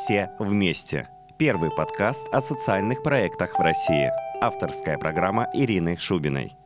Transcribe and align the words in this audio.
«Все 0.00 0.30
вместе». 0.38 1.08
Первый 1.36 1.70
подкаст 1.70 2.26
о 2.32 2.40
социальных 2.40 3.02
проектах 3.02 3.58
в 3.58 3.62
России. 3.62 4.10
Авторская 4.40 4.96
программа 4.96 5.50
Ирины 5.52 5.98
Шубиной. 5.98 6.56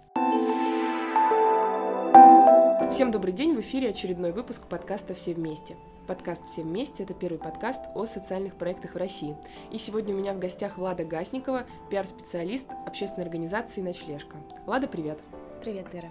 Всем 2.92 3.10
добрый 3.10 3.32
день, 3.32 3.56
в 3.56 3.60
эфире 3.60 3.90
очередной 3.90 4.30
выпуск 4.30 4.68
подкаста 4.68 5.16
«Все 5.16 5.34
вместе». 5.34 5.74
Подкаст 6.06 6.42
«Все 6.46 6.62
вместе»— 6.62 7.02
это 7.04 7.12
первый 7.12 7.40
подкаст 7.40 7.80
о 7.96 8.06
социальных 8.06 8.54
проектах 8.54 8.94
в 8.94 8.98
России. 8.98 9.36
И 9.72 9.78
сегодня 9.78 10.14
у 10.14 10.18
меня 10.18 10.32
в 10.32 10.38
гостях 10.38 10.78
Влада 10.78 11.04
Гасникова, 11.04 11.64
пиар-специалист 11.90 12.68
общественной 12.86 13.24
организации 13.24 13.80
«Ночлежка». 13.80 14.36
Влада, 14.64 14.86
привет! 14.86 15.18
Привет, 15.60 15.88
Ира! 15.92 16.08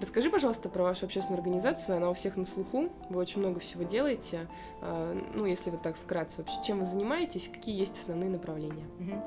Расскажи, 0.00 0.30
пожалуйста, 0.30 0.68
про 0.68 0.84
вашу 0.84 1.06
общественную 1.06 1.38
организацию. 1.38 1.96
Она 1.96 2.10
у 2.10 2.14
всех 2.14 2.36
на 2.36 2.44
слуху. 2.44 2.88
Вы 3.10 3.20
очень 3.20 3.40
много 3.40 3.58
всего 3.58 3.82
делаете. 3.82 4.46
А, 4.80 5.20
ну, 5.34 5.44
если 5.44 5.70
вот 5.70 5.82
так 5.82 5.96
вкратце 5.96 6.38
вообще, 6.38 6.56
чем 6.64 6.78
вы 6.78 6.84
занимаетесь, 6.84 7.50
какие 7.52 7.76
есть 7.76 7.98
основные 8.00 8.30
направления? 8.30 8.84
Угу. 9.00 9.22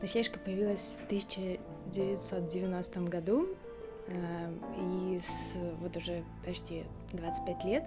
Ночлежка 0.00 0.38
появилась 0.38 0.96
в 1.00 1.06
1990 1.06 3.00
году. 3.00 3.48
А, 4.08 4.52
и 4.78 5.18
с, 5.18 5.56
вот 5.80 5.96
уже 5.96 6.22
почти 6.44 6.84
25 7.12 7.64
лет 7.64 7.84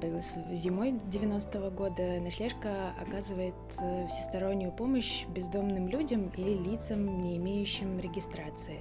появилась 0.00 0.32
зимой 0.50 0.92
90-го 1.10 1.70
года. 1.70 2.20
Ночлежка 2.20 2.92
оказывает 3.00 3.54
э, 3.78 4.08
всестороннюю 4.08 4.72
помощь 4.72 5.24
бездомным 5.26 5.86
людям 5.88 6.32
или 6.36 6.54
лицам, 6.54 7.20
не 7.20 7.36
имеющим 7.36 8.00
регистрации. 8.00 8.80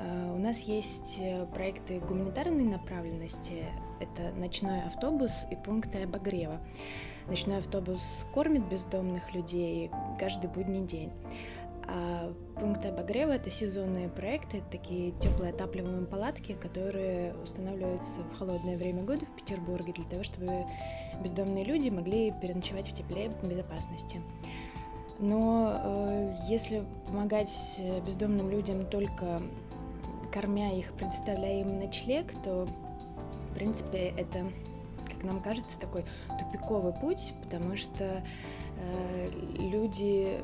Э, 0.00 0.32
у 0.34 0.38
нас 0.38 0.60
есть 0.60 1.18
э, 1.20 1.46
проекты 1.46 2.00
гуманитарной 2.00 2.64
направленности. 2.64 3.64
Это 4.00 4.32
ночной 4.36 4.82
автобус 4.82 5.46
и 5.50 5.56
пункты 5.56 6.04
обогрева. 6.04 6.60
Ночной 7.26 7.58
автобус 7.58 8.24
кормит 8.32 8.68
бездомных 8.68 9.34
людей 9.34 9.90
каждый 10.18 10.48
будний 10.48 10.86
день. 10.86 11.10
А 11.90 12.32
пункты 12.60 12.88
обогрева— 12.88 13.32
это 13.32 13.50
сезонные 13.50 14.08
проекты, 14.08 14.62
такие 14.70 15.12
теплые 15.12 15.52
отапливаемые 15.52 16.06
палатки, 16.06 16.52
которые 16.52 17.34
устанавливаются 17.42 18.20
в 18.20 18.38
холодное 18.38 18.76
время 18.76 19.02
года 19.02 19.24
в 19.24 19.30
Петербурге 19.34 19.94
для 19.94 20.04
того, 20.04 20.22
чтобы 20.22 20.66
бездомные 21.22 21.64
люди 21.64 21.88
могли 21.88 22.30
переночевать 22.30 22.88
в 22.88 22.94
тепле 22.94 23.30
в 23.30 23.48
безопасности. 23.48 24.20
Но 25.18 25.74
э, 25.74 26.36
если 26.48 26.84
помогать 27.06 27.80
бездомным 28.06 28.50
людям 28.50 28.86
только 28.86 29.40
кормя 30.32 30.72
их, 30.76 30.92
предоставляя 30.92 31.60
им 31.60 31.78
ночлег, 31.78 32.32
то, 32.42 32.66
в 33.50 33.54
принципе, 33.54 34.12
это, 34.16 34.50
как 35.06 35.24
нам 35.24 35.40
кажется, 35.42 35.78
такой 35.78 36.04
тупиковый 36.38 36.92
путь, 36.92 37.32
потому 37.42 37.76
что 37.76 38.22
э, 38.78 39.30
люди 39.58 40.40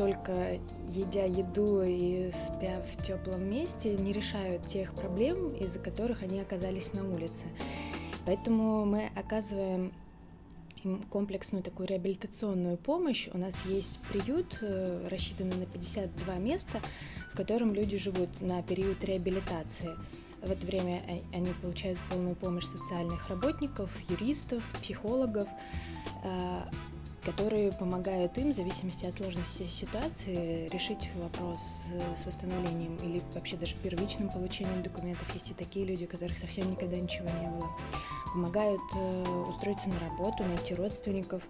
только 0.00 0.58
едя 0.88 1.24
еду 1.24 1.82
и 1.82 2.30
спя 2.32 2.80
в 2.80 3.06
теплом 3.06 3.44
месте, 3.50 3.96
не 3.96 4.12
решают 4.12 4.66
тех 4.66 4.94
проблем, 4.94 5.54
из-за 5.56 5.78
которых 5.78 6.22
они 6.22 6.40
оказались 6.40 6.94
на 6.94 7.06
улице. 7.06 7.44
Поэтому 8.24 8.86
мы 8.86 9.10
оказываем 9.14 9.92
им 10.84 11.02
комплексную 11.10 11.62
такую 11.62 11.88
реабилитационную 11.88 12.76
помощь. 12.78 13.28
У 13.32 13.38
нас 13.38 13.54
есть 13.66 13.98
приют, 14.10 14.58
э, 14.62 15.08
рассчитанный 15.10 15.56
на 15.56 15.66
52 15.66 16.34
места, 16.36 16.80
в 17.32 17.36
котором 17.36 17.74
люди 17.74 17.96
живут 17.96 18.28
на 18.40 18.62
период 18.62 19.02
реабилитации. 19.04 19.96
В 20.42 20.50
это 20.50 20.66
время 20.66 21.02
они 21.32 21.52
получают 21.62 21.98
полную 22.10 22.34
помощь 22.34 22.64
социальных 22.64 23.28
работников, 23.28 23.90
юристов, 24.08 24.62
психологов, 24.80 25.48
э, 26.24 26.62
которые 27.24 27.72
помогают 27.72 28.38
им, 28.38 28.52
в 28.52 28.56
зависимости 28.56 29.04
от 29.04 29.14
сложности 29.14 29.66
ситуации, 29.68 30.66
решить 30.68 31.10
вопрос 31.16 31.60
э, 31.92 32.16
с 32.16 32.24
восстановлением 32.24 32.96
или 32.96 33.22
вообще 33.34 33.56
даже 33.56 33.74
первичным 33.82 34.30
получением 34.30 34.82
документов. 34.82 35.32
Есть 35.34 35.50
и 35.50 35.54
такие 35.54 35.84
люди, 35.84 36.04
у 36.04 36.08
которых 36.08 36.38
совсем 36.38 36.70
никогда 36.70 36.96
ничего 36.96 37.28
не 37.28 37.48
было. 37.48 37.68
Помогают 38.32 38.80
э, 38.96 39.44
устроиться 39.48 39.90
на 39.90 39.98
работу, 40.00 40.44
найти 40.44 40.74
родственников, 40.74 41.42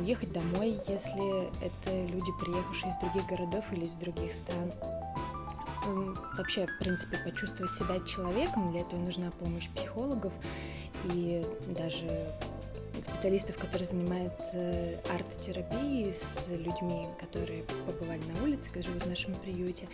уехать 0.00 0.32
домой, 0.32 0.78
если 0.88 1.48
это 1.64 2.12
люди, 2.12 2.30
приехавшие 2.40 2.92
из 2.92 2.96
других 2.98 3.26
городов 3.26 3.64
или 3.72 3.84
из 3.84 3.94
других 3.94 4.34
стран. 4.34 4.72
Вообще, 6.36 6.66
в 6.66 6.78
принципе, 6.78 7.18
почувствовать 7.18 7.72
себя 7.72 8.00
человеком, 8.06 8.72
для 8.72 8.80
этого 8.80 9.00
нужна 9.00 9.30
помощь 9.32 9.68
психологов 9.68 10.32
и 11.12 11.44
даже 11.68 12.08
специалистов, 13.02 13.58
которые 13.58 13.86
занимаются 13.86 15.00
арт-терапией 15.12 16.14
с 16.14 16.48
людьми, 16.48 17.06
которые 17.20 17.64
побывали 17.86 18.22
на 18.32 18.44
улице, 18.44 18.68
которые 18.68 18.84
живут 18.84 19.02
в 19.04 19.08
нашем 19.08 19.34
приюте. 19.34 19.88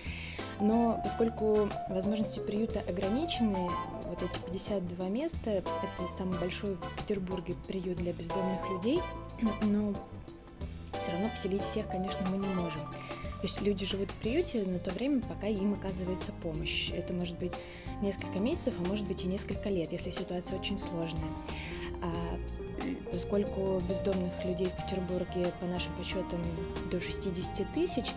Но 0.61 1.01
поскольку 1.03 1.69
возможности 1.89 2.39
приюта 2.41 2.81
ограничены, 2.89 3.69
вот 4.05 4.23
эти 4.23 4.39
52 4.47 5.09
места, 5.09 5.51
это 5.51 5.67
самый 6.17 6.39
большой 6.39 6.75
в 6.75 6.81
Петербурге 6.99 7.57
приют 7.67 7.99
для 7.99 8.13
бездомных 8.13 8.69
людей, 8.71 9.01
но 9.63 9.95
все 11.03 11.13
равно 11.13 11.29
поселить 11.29 11.63
всех, 11.63 11.89
конечно, 11.89 12.21
мы 12.31 12.37
не 12.37 12.53
можем. 12.55 12.83
То 13.41 13.47
есть 13.47 13.63
люди 13.63 13.87
живут 13.87 14.11
в 14.11 14.15
приюте 14.17 14.63
на 14.65 14.79
то 14.79 14.91
время, 14.91 15.23
пока 15.23 15.47
им 15.47 15.73
оказывается 15.73 16.33
помощь. 16.43 16.91
Это 16.91 17.15
может 17.15 17.39
быть 17.39 17.55
несколько 18.03 18.39
месяцев, 18.39 18.75
а 18.79 18.87
может 18.87 19.07
быть 19.07 19.25
и 19.25 19.27
несколько 19.27 19.71
лет, 19.71 19.93
если 19.93 20.11
ситуация 20.11 20.59
очень 20.59 20.79
сложная. 20.79 21.31
А 22.03 22.39
поскольку 23.11 23.81
бездомных 23.89 24.33
людей 24.45 24.69
в 24.69 24.85
Петербурге 24.85 25.53
по 25.59 25.67
нашим 25.67 25.95
подсчетам 25.95 26.43
до 26.91 27.01
60 27.01 27.73
тысяч, 27.73 28.13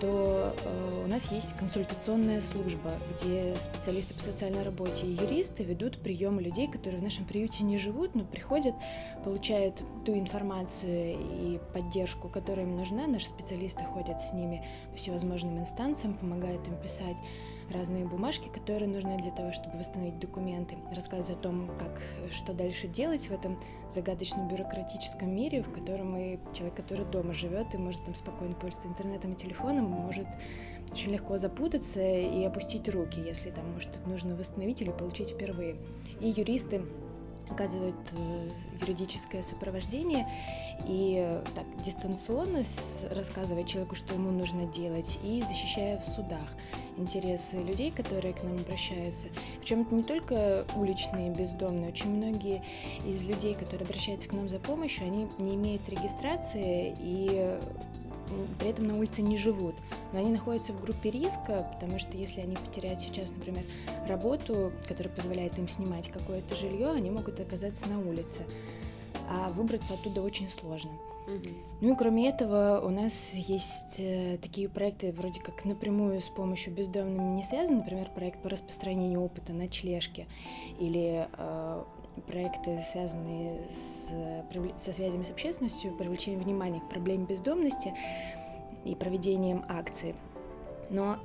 то 0.00 0.54
э, 0.64 1.02
у 1.04 1.08
нас 1.08 1.30
есть 1.32 1.56
консультационная 1.56 2.40
служба, 2.40 2.92
где 3.12 3.54
специалисты 3.56 4.14
по 4.14 4.22
социальной 4.22 4.62
работе 4.62 5.06
и 5.06 5.12
юристы 5.12 5.64
ведут 5.64 5.98
приемы 5.98 6.42
людей, 6.42 6.68
которые 6.68 7.00
в 7.00 7.02
нашем 7.02 7.24
приюте 7.24 7.64
не 7.64 7.78
живут, 7.78 8.14
но 8.14 8.24
приходят, 8.24 8.74
получают 9.24 9.82
ту 10.04 10.16
информацию 10.18 11.16
и 11.18 11.60
поддержку, 11.72 12.28
которая 12.28 12.66
им 12.66 12.76
нужна. 12.76 13.06
Наши 13.06 13.28
специалисты 13.28 13.84
ходят 13.84 14.20
с 14.20 14.32
ними 14.32 14.64
по 14.90 14.96
всевозможным 14.96 15.58
инстанциям, 15.58 16.14
помогают 16.14 16.66
им 16.68 16.76
писать 16.76 17.16
разные 17.70 18.04
бумажки, 18.06 18.48
которые 18.48 18.88
нужны 18.88 19.18
для 19.18 19.30
того, 19.30 19.52
чтобы 19.52 19.78
восстановить 19.78 20.18
документы, 20.18 20.76
рассказывают 20.94 21.40
о 21.40 21.42
том, 21.42 21.70
как, 21.78 22.00
что 22.32 22.52
дальше 22.52 22.88
делать 22.88 23.28
в 23.28 23.32
этом 23.32 23.58
загадочном 23.90 24.48
бюрократическом 24.48 25.34
мире, 25.34 25.62
в 25.62 25.72
котором 25.72 26.16
и 26.16 26.38
человек, 26.52 26.76
который 26.76 27.04
дома 27.06 27.34
живет 27.34 27.74
и 27.74 27.78
может 27.78 28.04
там 28.04 28.14
спокойно 28.14 28.54
пользоваться 28.54 28.88
интернетом 28.88 29.32
и 29.32 29.36
телефоном, 29.36 29.84
может 29.84 30.26
очень 30.90 31.12
легко 31.12 31.36
запутаться 31.36 32.00
и 32.00 32.42
опустить 32.44 32.88
руки, 32.88 33.20
если 33.20 33.50
там, 33.50 33.72
может, 33.72 34.06
нужно 34.06 34.34
восстановить 34.34 34.80
или 34.80 34.90
получить 34.90 35.30
впервые. 35.30 35.76
И 36.20 36.28
юристы 36.30 36.82
оказывают 37.50 37.96
э, 38.12 38.48
юридическое 38.80 39.42
сопровождение 39.42 40.28
и 40.86 41.16
э, 41.18 41.44
так 41.54 41.64
дистанционно 41.82 42.64
рассказывая 43.10 43.64
человеку, 43.64 43.94
что 43.94 44.14
ему 44.14 44.30
нужно 44.30 44.66
делать, 44.66 45.18
и 45.22 45.42
защищая 45.42 45.98
в 45.98 46.06
судах 46.06 46.48
интересы 46.96 47.56
людей, 47.56 47.90
которые 47.90 48.34
к 48.34 48.42
нам 48.42 48.56
обращаются. 48.56 49.28
Причем 49.60 49.82
это 49.82 49.94
не 49.94 50.02
только 50.02 50.64
уличные 50.76 51.30
бездомные, 51.30 51.90
очень 51.90 52.10
многие 52.10 52.62
из 53.04 53.24
людей, 53.24 53.54
которые 53.54 53.84
обращаются 53.86 54.28
к 54.28 54.32
нам 54.32 54.48
за 54.48 54.58
помощью, 54.58 55.06
они 55.06 55.28
не 55.38 55.54
имеют 55.54 55.88
регистрации 55.88 56.96
и 56.98 57.58
при 58.58 58.70
этом 58.70 58.86
на 58.86 58.96
улице 58.96 59.22
не 59.22 59.36
живут, 59.36 59.74
но 60.12 60.18
они 60.18 60.30
находятся 60.30 60.72
в 60.72 60.80
группе 60.80 61.10
риска, 61.10 61.68
потому 61.72 61.98
что 61.98 62.16
если 62.16 62.40
они 62.40 62.56
потеряют 62.56 63.00
сейчас, 63.00 63.30
например, 63.30 63.62
работу, 64.08 64.72
которая 64.86 65.14
позволяет 65.14 65.58
им 65.58 65.68
снимать 65.68 66.08
какое-то 66.10 66.54
жилье, 66.54 66.90
они 66.90 67.10
могут 67.10 67.40
оказаться 67.40 67.88
на 67.88 67.98
улице, 67.98 68.42
а 69.28 69.48
выбраться 69.50 69.94
оттуда 69.94 70.22
очень 70.22 70.50
сложно. 70.50 70.90
Ну 71.80 71.92
и 71.92 71.96
кроме 71.96 72.30
этого 72.30 72.80
у 72.82 72.88
нас 72.88 73.34
есть 73.34 73.98
э, 73.98 74.38
такие 74.40 74.68
проекты 74.68 75.12
вроде 75.12 75.40
как 75.40 75.64
напрямую 75.64 76.20
с 76.20 76.28
помощью 76.28 76.72
бездомными 76.72 77.36
не 77.36 77.42
связаны, 77.42 77.78
например, 77.78 78.08
проект 78.14 78.42
по 78.42 78.48
распространению 78.48 79.20
опыта 79.20 79.52
ночлежки 79.52 80.26
или 80.80 81.28
э, 81.30 81.84
проекты, 82.20 82.80
связанные 82.90 83.62
с, 83.70 84.12
со 84.76 84.92
связями 84.92 85.22
с 85.22 85.30
общественностью, 85.30 85.96
привлечением 85.96 86.42
внимания 86.42 86.80
к 86.80 86.88
проблеме 86.88 87.26
бездомности 87.26 87.94
и 88.84 88.94
проведением 88.94 89.64
акций. 89.68 90.14
Но 90.90 91.18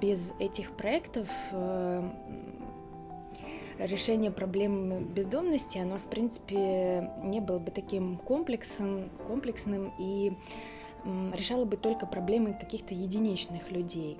без 0.00 0.32
этих 0.38 0.76
проектов 0.76 1.28
э, 1.52 2.08
решение 3.78 4.30
проблемы 4.30 5.00
бездомности, 5.00 5.78
оно, 5.78 5.98
в 5.98 6.04
принципе, 6.04 7.10
не 7.22 7.40
было 7.40 7.58
бы 7.58 7.70
таким 7.70 8.16
комплексом, 8.16 9.10
комплексным 9.26 9.92
и 9.98 10.32
решала 11.04 11.64
бы 11.64 11.76
только 11.76 12.06
проблемы 12.06 12.54
каких-то 12.54 12.94
единичных 12.94 13.70
людей. 13.70 14.18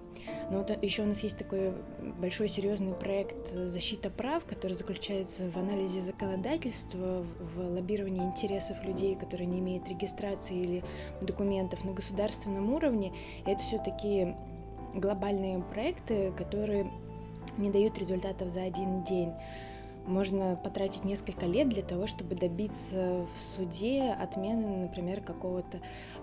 Но 0.50 0.58
вот 0.58 0.82
еще 0.82 1.02
у 1.02 1.06
нас 1.06 1.22
есть 1.22 1.36
такой 1.36 1.74
большой 2.18 2.48
серьезный 2.48 2.94
проект 2.94 3.52
«Защита 3.52 4.10
прав», 4.10 4.44
который 4.44 4.74
заключается 4.74 5.50
в 5.50 5.56
анализе 5.56 6.00
законодательства, 6.02 7.24
в 7.54 7.58
лоббировании 7.58 8.24
интересов 8.24 8.82
людей, 8.84 9.14
которые 9.14 9.46
не 9.46 9.58
имеют 9.58 9.88
регистрации 9.88 10.56
или 10.56 10.84
документов 11.20 11.84
на 11.84 11.92
государственном 11.92 12.72
уровне. 12.72 13.12
И 13.46 13.50
это 13.50 13.62
все 13.62 13.78
такие 13.78 14.36
глобальные 14.94 15.62
проекты, 15.62 16.32
которые 16.32 16.90
не 17.58 17.70
дают 17.70 17.98
результатов 17.98 18.48
за 18.48 18.62
один 18.62 19.02
день. 19.04 19.32
Можно 20.08 20.56
потратить 20.56 21.04
несколько 21.04 21.44
лет 21.44 21.68
для 21.68 21.82
того, 21.82 22.06
чтобы 22.06 22.34
добиться 22.34 23.26
в 23.26 23.56
суде 23.56 24.16
отмены, 24.18 24.84
например, 24.84 25.20
какого-то 25.20 25.80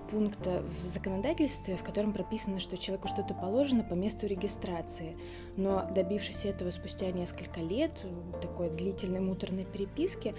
пункта 0.10 0.64
в 0.82 0.88
законодательстве, 0.88 1.78
в 1.78 1.84
котором 1.84 2.12
прописано, 2.12 2.60
что 2.60 2.80
человеку 2.80 3.08
что-то 3.08 3.36
положено 3.36 3.84
по 3.84 3.94
месту 3.94 4.26
регистрации. 4.26 5.16
Но 5.56 5.88
добившись 5.94 6.46
этого 6.46 6.72
спустя 6.72 7.12
несколько 7.12 7.60
лет, 7.60 8.04
такой 8.42 8.72
длительной 8.72 9.20
муторной 9.20 9.66
переписки, 9.66 10.34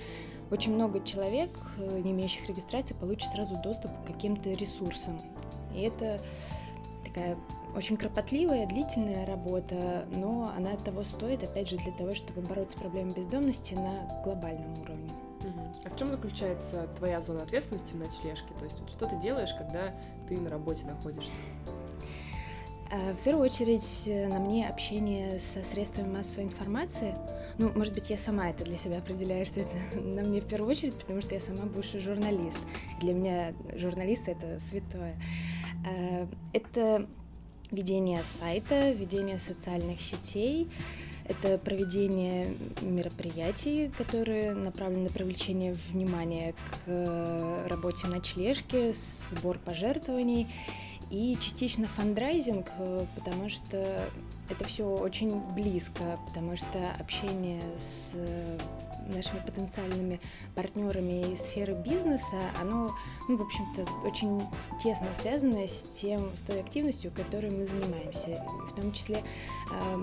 очень 0.51 0.75
много 0.75 1.01
человек, 1.05 1.51
э, 1.79 2.01
не 2.03 2.11
имеющих 2.11 2.49
регистрации, 2.49 2.95
получат 2.95 3.31
сразу 3.31 3.57
доступ 3.63 3.93
к 3.93 4.07
каким-то 4.09 4.51
ресурсам. 4.51 5.21
И 5.73 5.83
это 5.83 6.21
такая 7.05 7.37
очень 7.77 7.97
кропотливая, 7.97 8.67
длительная 8.67 9.27
работа, 9.27 10.07
но 10.11 10.53
она 10.57 10.75
того 10.77 11.05
стоит, 11.05 11.43
опять 11.43 11.69
же, 11.69 11.77
для 11.77 11.93
того, 11.93 12.15
чтобы 12.15 12.41
бороться 12.41 12.77
с 12.77 12.81
проблемой 12.81 13.13
бездомности 13.13 13.75
на 13.75 14.23
глобальном 14.25 14.73
уровне. 14.81 15.11
А 15.85 15.91
в 15.91 15.97
чем 15.97 16.11
заключается 16.11 16.89
твоя 16.97 17.21
зона 17.21 17.43
ответственности 17.43 17.93
в 17.93 17.97
ночлежке? 17.97 18.53
То 18.59 18.65
есть 18.65 18.77
что 18.89 19.07
ты 19.07 19.17
делаешь, 19.17 19.55
когда 19.57 19.95
ты 20.29 20.39
на 20.41 20.51
работе 20.51 20.85
находишься? 20.87 21.31
А, 22.91 23.15
в 23.15 23.23
первую 23.23 23.45
очередь 23.45 24.05
э, 24.07 24.29
на 24.29 24.39
мне 24.39 24.69
общение 24.69 25.39
со 25.41 25.63
средствами 25.63 26.17
массовой 26.17 26.45
информации. 26.45 27.15
Ну, 27.59 27.73
может 27.75 27.93
быть, 27.95 28.11
я 28.11 28.19
сама 28.19 28.49
это 28.49 28.65
для 28.65 28.79
себя 28.79 28.99
определяю, 28.99 29.45
что 29.45 29.61
это 29.61 29.77
на 30.01 30.23
мне 30.23 30.41
в 30.41 30.47
первую 30.47 30.71
очередь, 30.71 30.95
потому 30.95 31.21
что 31.21 31.35
я 31.35 31.41
сама 31.41 31.65
бывший 31.65 32.01
журналист. 32.01 32.61
Для 33.01 33.13
меня 33.13 33.55
журналист— 33.75 34.23
это 34.29 34.59
святое. 34.61 35.17
А, 35.85 36.29
это 36.53 37.07
ведение 37.71 38.23
сайта, 38.25 38.91
ведение 38.91 39.39
социальных 39.39 40.01
сетей, 40.01 40.69
это 41.29 41.59
проведение 41.59 42.55
мероприятий, 42.81 43.91
которые 43.99 44.55
направлены 44.55 45.05
на 45.05 45.11
привлечение 45.11 45.77
внимания 45.91 46.53
к 46.53 46.79
э, 46.87 47.67
работе 47.69 48.07
ночлежки, 48.07 48.93
сбор 48.93 49.59
пожертвований 49.59 50.47
и 51.11 51.37
частично 51.41 51.89
фандрайзинг, 51.89 52.71
э, 52.79 53.07
потому 53.17 53.49
что 53.49 54.09
это 54.49 54.65
все 54.65 54.85
очень 54.85 55.41
близко, 55.55 56.19
потому 56.29 56.55
что 56.55 56.93
общение 57.01 57.63
с 57.81 58.15
нашими 59.07 59.41
потенциальными 59.41 60.21
партнерами 60.55 61.33
из 61.33 61.43
сферы 61.43 61.75
бизнеса, 61.75 62.37
оно, 62.61 62.95
ну, 63.29 63.37
в 63.37 63.43
общем-то, 63.43 63.85
очень 64.07 64.43
тесно 64.83 65.09
связано 65.15 65.67
с 65.67 65.83
тем, 65.93 66.21
с 66.37 66.43
той 66.43 66.61
активностью, 66.61 67.11
которой 67.13 67.51
мы 67.51 67.65
занимаемся. 67.65 68.45
В 68.71 68.75
том 68.75 68.93
числе 68.93 69.23
э, 69.73 69.97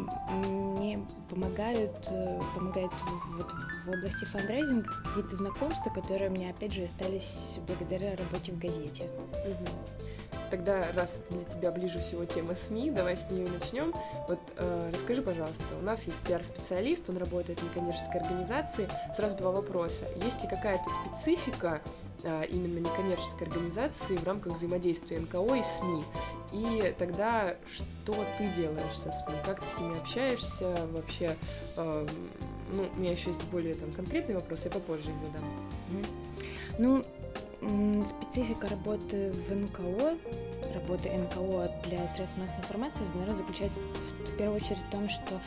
мне 0.47 1.05
помогают, 1.29 2.07
э, 2.09 2.39
помогает 2.55 2.91
вот 3.37 3.51
в 3.85 3.89
области 3.89 4.25
фандрайзинга 4.25 4.89
какие-то 5.05 5.35
знакомства, 5.35 5.89
которые 5.89 6.29
меня, 6.29 6.51
опять 6.51 6.73
же, 6.73 6.83
остались 6.83 7.59
благодаря 7.67 8.15
работе 8.15 8.51
в 8.51 8.59
газете. 8.59 9.09
Угу 9.45 10.12
тогда, 10.49 10.85
раз 10.95 11.11
для 11.29 11.43
тебя 11.43 11.71
ближе 11.71 11.99
всего 11.99 12.25
тема 12.25 12.55
СМИ, 12.55 12.91
давай 12.91 13.17
с 13.17 13.29
нее 13.29 13.47
начнем. 13.49 13.93
Вот 14.27 14.39
э, 14.57 14.91
расскажи, 14.93 15.21
пожалуйста, 15.21 15.63
у 15.79 15.83
нас 15.83 16.03
есть 16.03 16.17
пиар-специалист, 16.19 17.09
он 17.09 17.17
работает 17.17 17.59
в 17.59 17.63
некоммерческой 17.63 18.21
организации. 18.21 18.87
Сразу 19.15 19.37
два 19.37 19.51
вопроса. 19.51 20.05
Есть 20.23 20.41
ли 20.41 20.49
какая-то 20.49 20.85
специфика 21.05 21.81
э, 22.23 22.45
именно 22.49 22.79
некоммерческой 22.79 23.47
организации 23.47 24.15
в 24.15 24.23
рамках 24.23 24.53
взаимодействия 24.53 25.19
НКО 25.19 25.55
и 25.55 25.63
СМИ? 25.79 26.03
И 26.51 26.95
тогда 26.99 27.55
что 27.73 28.13
ты 28.37 28.47
делаешь 28.55 28.97
со 28.97 29.11
СМИ? 29.11 29.35
Как 29.45 29.59
ты 29.59 29.65
с 29.75 29.79
ними 29.79 29.99
общаешься 29.99 30.75
вообще? 30.91 31.35
Э, 31.77 32.07
ну, 32.73 32.89
у 32.95 32.99
меня 32.99 33.11
еще 33.11 33.29
есть 33.29 33.43
более 33.45 33.75
там 33.75 33.91
конкретный 33.91 34.35
вопрос, 34.35 34.65
я 34.65 34.71
попозже 34.71 35.09
их 35.09 35.15
задам. 35.27 35.49
Ну, 36.79 37.03
Специфика 38.05 38.67
работы 38.67 39.31
в 39.31 39.55
НКО, 39.55 40.17
работы 40.73 41.09
НКО 41.09 41.71
для 41.87 42.07
средств 42.09 42.37
массовой 42.37 42.61
информации, 42.61 43.03
наверное, 43.13 43.37
заключается 43.37 43.79
в, 43.79 44.33
в 44.33 44.37
первую 44.37 44.57
очередь 44.57 44.79
в 44.79 44.91
том, 44.91 45.07
что 45.07 45.39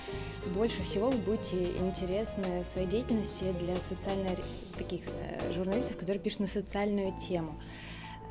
больше 0.55 0.83
всего 0.83 1.11
вы 1.11 1.19
будете 1.19 1.77
интересны 1.77 2.65
своей 2.65 2.87
деятельности 2.87 3.53
для 3.61 3.77
социально 3.77 4.31
таких 4.79 5.03
э, 5.07 5.53
журналистов, 5.53 5.99
которые 5.99 6.21
пишут 6.21 6.41
на 6.41 6.47
социальную 6.47 7.17
тему. 7.19 7.61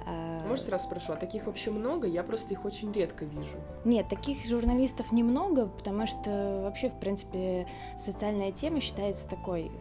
А, 0.07 0.47
Может, 0.47 0.65
сразу 0.65 0.85
спрошу, 0.85 1.13
а 1.13 1.15
таких 1.15 1.45
вообще 1.45 1.71
много? 1.71 2.07
Я 2.07 2.23
просто 2.23 2.53
их 2.53 2.63
очень 2.65 2.91
редко 2.91 3.25
вижу. 3.25 3.57
Нет, 3.83 4.07
таких 4.07 4.45
журналистов 4.45 5.11
немного, 5.11 5.67
потому 5.67 6.05
что 6.05 6.61
вообще, 6.63 6.89
в 6.89 6.99
принципе, 6.99 7.67
социальная 7.99 8.51
тема 8.51 8.79
считается 8.81 9.27
такой, 9.27 9.71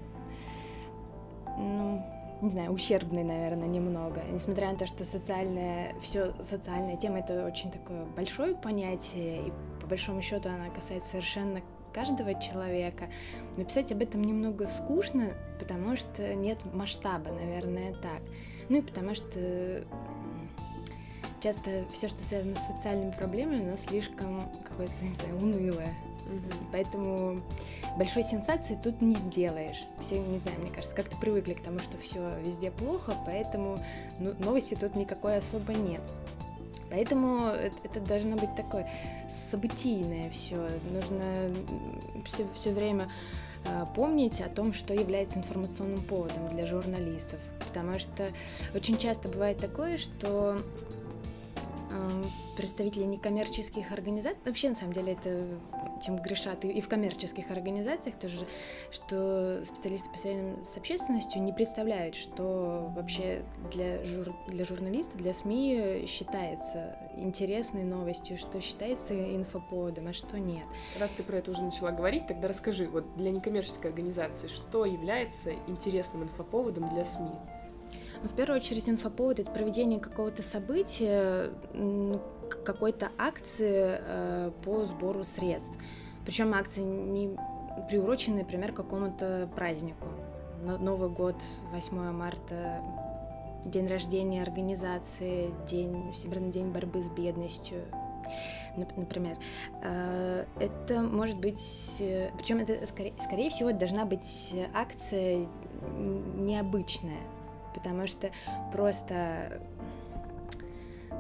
ну, 1.58 2.02
не 2.42 2.50
знаю, 2.50 2.72
ущербный, 2.72 3.24
наверное, 3.24 3.68
немного. 3.68 4.22
Несмотря 4.30 4.70
на 4.70 4.76
то, 4.76 4.86
что 4.86 5.04
социальная, 5.04 5.94
все 6.00 6.34
социальная 6.42 6.96
тема 6.96 7.20
это 7.20 7.46
очень 7.46 7.70
такое 7.70 8.04
большое 8.04 8.54
понятие, 8.54 9.48
и 9.48 9.52
по 9.80 9.86
большому 9.86 10.22
счету 10.22 10.48
она 10.48 10.68
касается 10.70 11.10
совершенно 11.10 11.60
каждого 11.92 12.38
человека. 12.40 13.08
Но 13.56 13.64
писать 13.64 13.92
об 13.92 14.02
этом 14.02 14.22
немного 14.22 14.66
скучно, 14.66 15.32
потому 15.58 15.96
что 15.96 16.34
нет 16.34 16.58
масштаба, 16.74 17.30
наверное, 17.30 17.94
так. 17.94 18.20
Ну 18.68 18.78
и 18.78 18.82
потому 18.82 19.14
что 19.14 19.84
часто 21.40 21.84
все, 21.92 22.08
что 22.08 22.20
связано 22.20 22.56
с 22.56 22.66
социальными 22.66 23.12
проблемами, 23.12 23.70
нас 23.70 23.82
слишком 23.82 24.50
какое-то, 24.68 24.92
не 25.02 25.14
знаю, 25.14 25.36
унылое. 25.36 25.94
Угу. 26.26 26.68
Поэтому 26.72 27.42
большой 27.96 28.22
сенсации 28.22 28.78
тут 28.82 29.00
не 29.02 29.14
сделаешь. 29.14 29.86
Все, 30.00 30.18
не 30.18 30.38
знаю, 30.38 30.58
мне 30.60 30.70
кажется, 30.70 30.94
как-то 30.94 31.16
привыкли 31.16 31.54
к 31.54 31.62
тому, 31.62 31.78
что 31.78 31.98
все 31.98 32.38
везде 32.44 32.70
плохо, 32.70 33.14
поэтому 33.26 33.78
ну, 34.18 34.34
новости 34.38 34.74
тут 34.74 34.94
никакой 34.96 35.38
особо 35.38 35.74
нет. 35.74 36.02
Поэтому 36.90 37.48
это, 37.48 38.00
должно 38.00 38.36
быть 38.36 38.54
такое 38.54 38.88
событийное 39.28 40.30
все. 40.30 40.56
Нужно 40.92 41.24
все, 42.24 42.46
все 42.54 42.72
время 42.72 43.10
э, 43.64 43.84
помнить 43.96 44.40
о 44.40 44.48
том, 44.48 44.72
что 44.72 44.94
является 44.94 45.38
информационным 45.38 46.02
поводом 46.02 46.48
для 46.50 46.64
журналистов. 46.64 47.40
Потому 47.66 47.98
что 47.98 48.28
очень 48.74 48.96
часто 48.96 49.28
бывает 49.28 49.58
такое, 49.58 49.96
что 49.96 50.56
представители 52.56 53.04
некоммерческих 53.04 53.92
организаций, 53.92 54.40
вообще 54.44 54.70
на 54.70 54.76
самом 54.76 54.92
деле 54.92 55.12
это 55.12 55.46
тем 56.04 56.16
грешат 56.16 56.64
и, 56.64 56.68
и 56.68 56.80
в 56.80 56.88
коммерческих 56.88 57.50
организациях 57.50 58.16
тоже, 58.16 58.46
что 58.90 59.64
специалисты 59.64 60.10
по 60.10 60.18
связям 60.18 60.62
с 60.62 60.76
общественностью 60.76 61.42
не 61.42 61.52
представляют, 61.52 62.14
что 62.14 62.92
вообще 62.94 63.42
для, 63.72 64.04
жур, 64.04 64.34
для 64.48 64.64
журналиста, 64.64 65.16
для 65.16 65.34
СМИ 65.34 66.04
считается 66.06 66.96
интересной 67.16 67.84
новостью, 67.84 68.36
что 68.36 68.60
считается 68.60 69.14
инфоповодом, 69.14 70.08
а 70.08 70.12
что 70.12 70.38
нет. 70.38 70.64
Раз 70.98 71.10
ты 71.16 71.22
про 71.22 71.36
это 71.36 71.50
уже 71.50 71.62
начала 71.62 71.90
говорить, 71.90 72.26
тогда 72.26 72.48
расскажи, 72.48 72.86
вот 72.86 73.16
для 73.16 73.30
некоммерческой 73.30 73.90
организации, 73.90 74.48
что 74.48 74.84
является 74.84 75.52
интересным 75.66 76.24
инфоповодом 76.24 76.88
для 76.90 77.04
СМИ? 77.04 77.30
В 78.22 78.34
первую 78.34 78.56
очередь 78.56 78.88
инфоповод— 78.88 79.38
это 79.40 79.50
проведение 79.50 80.00
какого-то 80.00 80.42
события, 80.42 81.50
какой-то 82.64 83.10
акции 83.18 83.98
э, 84.00 84.50
по 84.64 84.84
сбору 84.84 85.24
средств. 85.24 85.76
Причем 86.24 86.54
акции 86.54 86.82
не 86.82 87.36
приурочены, 87.88 88.38
например, 88.38 88.72
к 88.72 88.76
какому-то 88.76 89.48
празднику. 89.54 90.08
Новый 90.80 91.10
год, 91.10 91.36
8 91.72 92.12
марта, 92.12 92.80
день 93.64 93.86
рождения 93.86 94.42
организации, 94.42 95.52
день, 95.66 96.12
Всемирный 96.12 96.50
день 96.50 96.70
борьбы 96.70 97.02
с 97.02 97.08
бедностью, 97.10 97.82
например. 98.96 99.36
Э, 99.82 100.44
это 100.58 101.02
может 101.02 101.38
быть, 101.38 101.96
э, 102.00 102.30
причем 102.36 102.58
это 102.58 102.86
скорее, 102.86 103.12
скорее 103.20 103.50
всего 103.50 103.72
должна 103.72 104.04
быть 104.04 104.54
акция 104.72 105.46
необычная, 106.36 107.20
потому 107.74 108.06
что 108.06 108.30
просто 108.72 109.60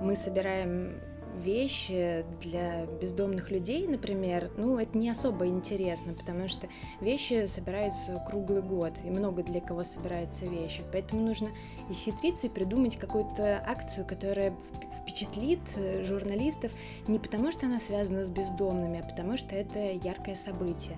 мы 0.00 0.16
собираем 0.16 1.00
вещи 1.36 2.24
для 2.40 2.86
бездомных 2.86 3.50
людей, 3.50 3.86
например, 3.86 4.50
ну, 4.56 4.78
это 4.78 4.96
не 4.96 5.10
особо 5.10 5.46
интересно, 5.46 6.14
потому 6.14 6.48
что 6.48 6.68
вещи 7.00 7.46
собираются 7.46 8.22
круглый 8.28 8.62
год, 8.62 8.92
и 9.04 9.10
много 9.10 9.42
для 9.42 9.60
кого 9.60 9.84
собираются 9.84 10.46
вещи. 10.46 10.82
Поэтому 10.92 11.22
нужно 11.22 11.48
исхитриться 11.90 12.46
и 12.46 12.50
придумать 12.50 12.96
какую-то 12.96 13.62
акцию, 13.66 14.06
которая 14.06 14.54
впечатлит 15.00 15.60
э, 15.76 16.02
журналистов 16.04 16.72
не 17.08 17.18
потому, 17.18 17.52
что 17.52 17.66
она 17.66 17.80
связана 17.80 18.24
с 18.24 18.30
бездомными, 18.30 19.00
а 19.00 19.06
потому 19.06 19.36
что 19.36 19.54
это 19.54 19.92
яркое 19.92 20.34
событие. 20.34 20.96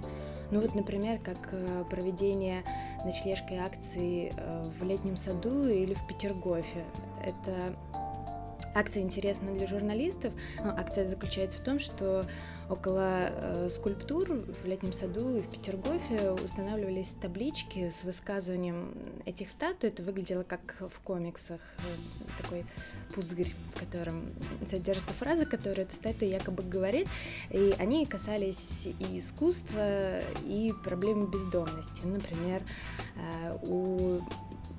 Ну 0.51 0.61
вот, 0.61 0.75
например, 0.75 1.19
как 1.19 1.49
э, 1.53 1.85
проведение 1.91 2.63
ночлежкой 3.05 3.59
акции 3.59 4.33
э, 4.37 4.63
в 4.79 4.85
летнем 4.85 5.17
саду 5.17 5.69
или 5.69 5.95
в 5.95 6.07
Петергофе. 6.07 6.85
Это 7.25 7.77
Акция 8.77 9.03
интересна 9.03 9.55
для 9.55 9.67
журналистов. 9.67 10.35
Акция 10.63 11.07
заключается 11.07 11.57
в 11.57 11.63
том, 11.63 11.79
что 11.79 12.27
около 12.69 13.31
э, 13.31 13.69
скульптур 13.71 14.29
в 14.29 14.67
летнем 14.67 14.93
саду 14.93 15.39
и 15.39 15.41
в 15.41 15.49
Петергофе 15.49 16.33
устанавливались 16.33 17.15
таблички 17.19 17.89
с 17.89 18.05
высказыванием 18.05 18.93
этих 19.25 19.49
статуй. 19.49 19.89
Это 19.89 20.03
выглядело 20.03 20.43
как 20.43 20.77
в 20.79 21.01
комиксах, 21.01 21.59
э, 21.79 22.43
такой 22.43 22.67
пузырь, 23.15 23.55
в 23.75 23.81
котором 23.81 24.35
содержится 24.69 25.15
фраза, 25.15 25.47
которую 25.47 25.87
эта 25.87 25.97
статуя 25.97 26.29
якобы 26.29 26.63
говорит. 26.63 27.09
И 27.49 27.75
они 27.79 28.05
касались 28.05 28.89
и 28.99 29.19
искусства, 29.19 30.21
и 30.45 30.75
проблемы 30.85 31.29
бездомности. 31.29 32.05
Например, 32.05 32.61
э, 33.17 33.57
у 33.63 34.21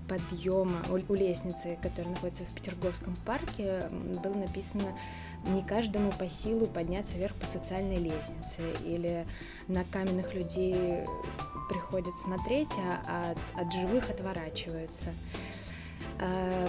подъема, 0.08 0.82
у, 0.90 0.94
у 1.12 1.16
лестницы, 1.16 1.78
которая 1.82 2.14
находится 2.14 2.44
в 2.44 2.54
Петерговском 2.54 3.16
парке, 3.26 3.90
было 4.24 4.34
написано 4.34 4.98
не 5.46 5.64
каждому 5.64 6.12
по 6.12 6.28
силу 6.28 6.68
подняться 6.68 7.16
вверх 7.16 7.36
по 7.36 7.46
социальной 7.46 7.98
лестнице, 7.98 8.62
или 8.84 9.26
на 9.68 9.84
каменных 9.84 10.34
людей 10.34 11.06
приходят 11.70 12.18
смотреть, 12.18 12.72
а 12.78 13.32
от, 13.32 13.62
от 13.62 13.74
живых 13.74 14.10
отворачиваются. 14.10 15.10
А, 16.20 16.68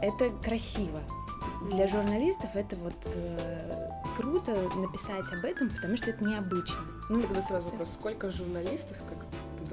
это 0.00 0.30
красиво. 0.42 1.00
Для 1.70 1.86
журналистов 1.86 2.50
это 2.54 2.76
вот 2.76 2.94
э, 3.14 3.90
круто 4.16 4.52
написать 4.76 5.30
об 5.32 5.44
этом, 5.44 5.70
потому 5.70 5.96
что 5.96 6.10
это 6.10 6.24
необычно. 6.24 6.82
Ну, 7.08 7.22
тогда 7.22 7.42
сразу 7.42 7.68
вопрос, 7.70 7.94
сколько 7.94 8.30
журналистов, 8.30 8.96
как 9.08 9.23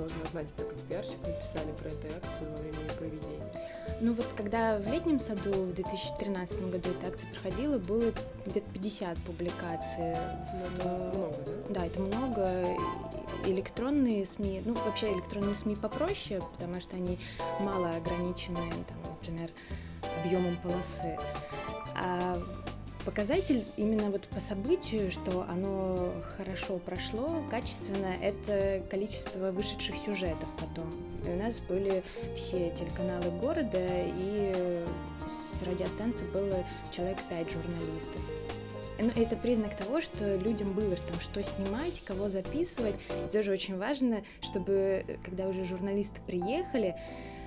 должна 0.02 0.26
знать, 0.32 0.48
это 0.58 0.66
как 0.66 0.78
пиарщик, 0.90 1.20
написали 1.26 1.72
про 1.74 1.90
эту 1.90 2.08
акцию 2.08 2.52
во 2.52 2.58
время 2.58 2.80
ее 2.80 2.90
проведения? 2.98 3.52
Ну 4.02 4.14
вот 4.14 4.28
когда 4.36 4.78
в 4.78 4.92
летнем 4.92 5.20
саду 5.20 5.52
в 5.52 5.74
2013 5.74 6.72
году 6.72 6.90
эта 6.90 7.08
акция 7.08 7.30
проходила, 7.32 7.78
было 7.78 8.12
где-то 8.46 8.72
50 8.74 9.18
публикаций. 9.20 10.16
Ну, 10.54 10.66
это 10.66 10.88
в... 10.88 11.18
много, 11.18 11.38
да? 11.46 11.52
Да, 11.70 11.86
это 11.86 12.00
много. 12.00 12.78
Электронные 13.46 14.26
СМИ, 14.26 14.64
ну 14.66 14.74
вообще 14.74 15.12
электронные 15.14 15.56
СМИ 15.56 15.76
попроще, 15.76 16.42
потому 16.54 16.80
что 16.80 16.96
они 16.96 17.18
мало 17.60 17.96
ограничены, 17.96 18.60
там, 18.88 18.98
например, 19.12 19.50
объемом 20.24 20.58
полосы. 20.58 21.18
А 21.96 22.38
Показатель 23.06 23.64
именно 23.78 24.12
вот 24.12 24.28
по 24.28 24.40
событию, 24.40 25.12
что 25.12 25.46
оно 25.50 26.14
хорошо 26.38 26.78
прошло, 26.78 27.44
качественно, 27.50 28.14
это 28.22 28.84
количество 28.92 29.52
вышедших 29.52 29.96
сюжетов 30.06 30.48
потом. 30.60 30.92
И 31.26 31.30
у 31.30 31.36
нас 31.36 31.60
были 31.60 32.04
все 32.36 32.72
телеканалы 32.72 33.32
города, 33.40 33.80
и 33.82 34.86
с 35.28 35.64
радиостанции 35.68 36.26
было 36.26 36.64
человек 36.92 37.18
пять 37.28 37.50
журналистов. 37.50 38.22
Но 39.00 39.10
ну, 39.16 39.22
это 39.24 39.36
признак 39.36 39.76
того, 39.76 40.00
что 40.00 40.36
людям 40.36 40.74
было 40.74 40.96
там, 40.96 41.20
что 41.20 41.44
снимать, 41.44 42.04
кого 42.06 42.30
записывать. 42.30 42.96
И 43.10 43.32
тоже 43.32 43.52
очень 43.52 43.78
важно, 43.78 44.22
чтобы, 44.42 45.04
когда 45.26 45.48
уже 45.48 45.66
журналисты 45.66 46.22
приехали, 46.28 46.96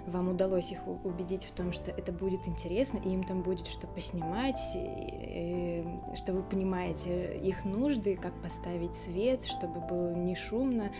вам 0.07 0.29
удалось 0.29 0.71
их 0.71 0.87
убедить 0.87 1.45
в 1.45 1.53
том, 1.53 1.73
что 1.73 1.91
это 1.91 2.13
будет 2.13 2.47
интересно, 2.47 2.99
и 2.99 3.11
им 3.11 3.25
там 3.25 3.43
будет 3.43 3.67
что 3.67 3.87
поснимать, 3.87 4.61
и, 4.75 5.85
и, 6.13 6.15
что 6.15 6.33
вы 6.33 6.43
понимаете 6.43 7.37
их 7.39 7.65
нужды, 7.65 8.17
как 8.17 8.41
поставить 8.43 8.97
свет, 8.97 9.45
чтобы 9.45 9.81
было 9.81 10.15
не 10.15 10.35
шумно, 10.35 10.91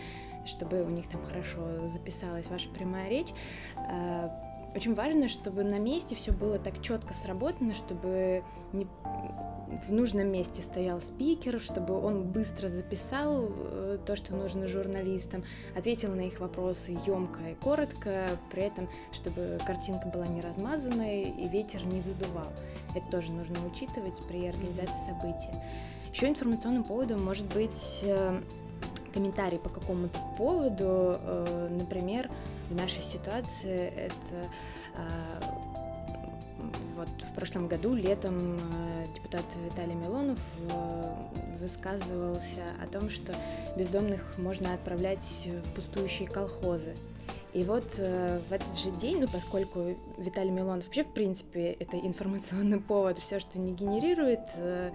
чтобы 0.45 0.83
у 0.83 0.89
них 0.89 1.07
там 1.07 1.23
хорошо 1.23 1.87
записалась 1.87 2.47
ваша 2.47 2.69
прямая 2.69 3.09
речь. 3.09 3.33
Очень 4.75 4.93
важно, 4.93 5.29
чтобы 5.29 5.63
на 5.63 5.79
месте 5.79 6.15
все 6.15 6.33
было 6.33 6.59
так 6.59 6.81
четко 6.81 7.13
сработано, 7.13 7.73
чтобы 7.73 8.43
не 8.73 8.85
в 9.87 9.93
нужном 9.93 10.27
месте 10.27 10.61
стоял 10.61 11.01
спикер, 11.01 11.61
чтобы 11.61 11.97
он 11.97 12.23
быстро 12.23 12.67
записал 12.67 13.47
э, 13.49 13.97
то, 14.05 14.17
что 14.17 14.35
нужно 14.35 14.67
журналистам, 14.67 15.43
ответил 15.75 16.13
на 16.13 16.27
их 16.27 16.41
вопросы 16.41 16.97
емко 17.05 17.39
и 17.51 17.55
коротко, 17.55 18.27
при 18.51 18.63
этом, 18.63 18.89
чтобы 19.13 19.59
картинка 19.65 20.07
была 20.07 20.27
не 20.27 20.41
размазанной 20.41 21.23
и 21.23 21.47
ветер 21.47 21.85
не 21.85 22.01
задувал. 22.01 22.51
Это 22.93 23.09
тоже 23.09 23.31
нужно 23.31 23.55
учитывать 23.65 24.15
при 24.27 24.45
организации 24.47 25.07
события. 25.07 25.63
Еще 26.13 26.27
информационным 26.27 26.83
поводом 26.83 27.23
может 27.23 27.45
быть 27.53 28.01
э, 28.03 28.41
комментарий 29.15 29.57
по 29.57 29.69
какому-то 29.69 30.19
поводу, 30.37 31.17
э, 31.17 31.67
например, 31.71 32.29
в 32.69 32.75
нашей 32.75 33.01
ситуации 33.01 33.93
это 33.95 34.49
вот 36.95 37.09
в 37.09 37.35
прошлом 37.35 37.67
году 37.67 37.93
летом 37.93 38.57
э, 38.57 39.05
депутат 39.13 39.43
Виталий 39.63 39.95
Милонов 39.95 40.39
э, 40.69 41.13
высказывался 41.59 42.63
о 42.81 42.87
том, 42.87 43.09
что 43.09 43.33
бездомных 43.77 44.37
можно 44.37 44.73
отправлять 44.73 45.47
в 45.47 45.75
пустующие 45.75 46.27
колхозы. 46.27 46.95
И 47.55 47.63
вот 47.63 47.85
э, 47.99 48.39
в 48.49 48.51
этот 48.51 48.77
же 48.77 48.91
день, 48.91 49.21
ну, 49.21 49.27
поскольку 49.31 49.95
Виталий 50.17 50.51
Милонов 50.51 50.83
вообще, 50.83 51.03
в 51.03 51.13
принципе, 51.13 51.71
это 51.79 51.97
информационный 51.97 52.81
повод, 52.81 53.17
все, 53.19 53.39
что 53.39 53.57
не 53.59 53.71
генерирует 53.71 54.41
э, 54.57 54.91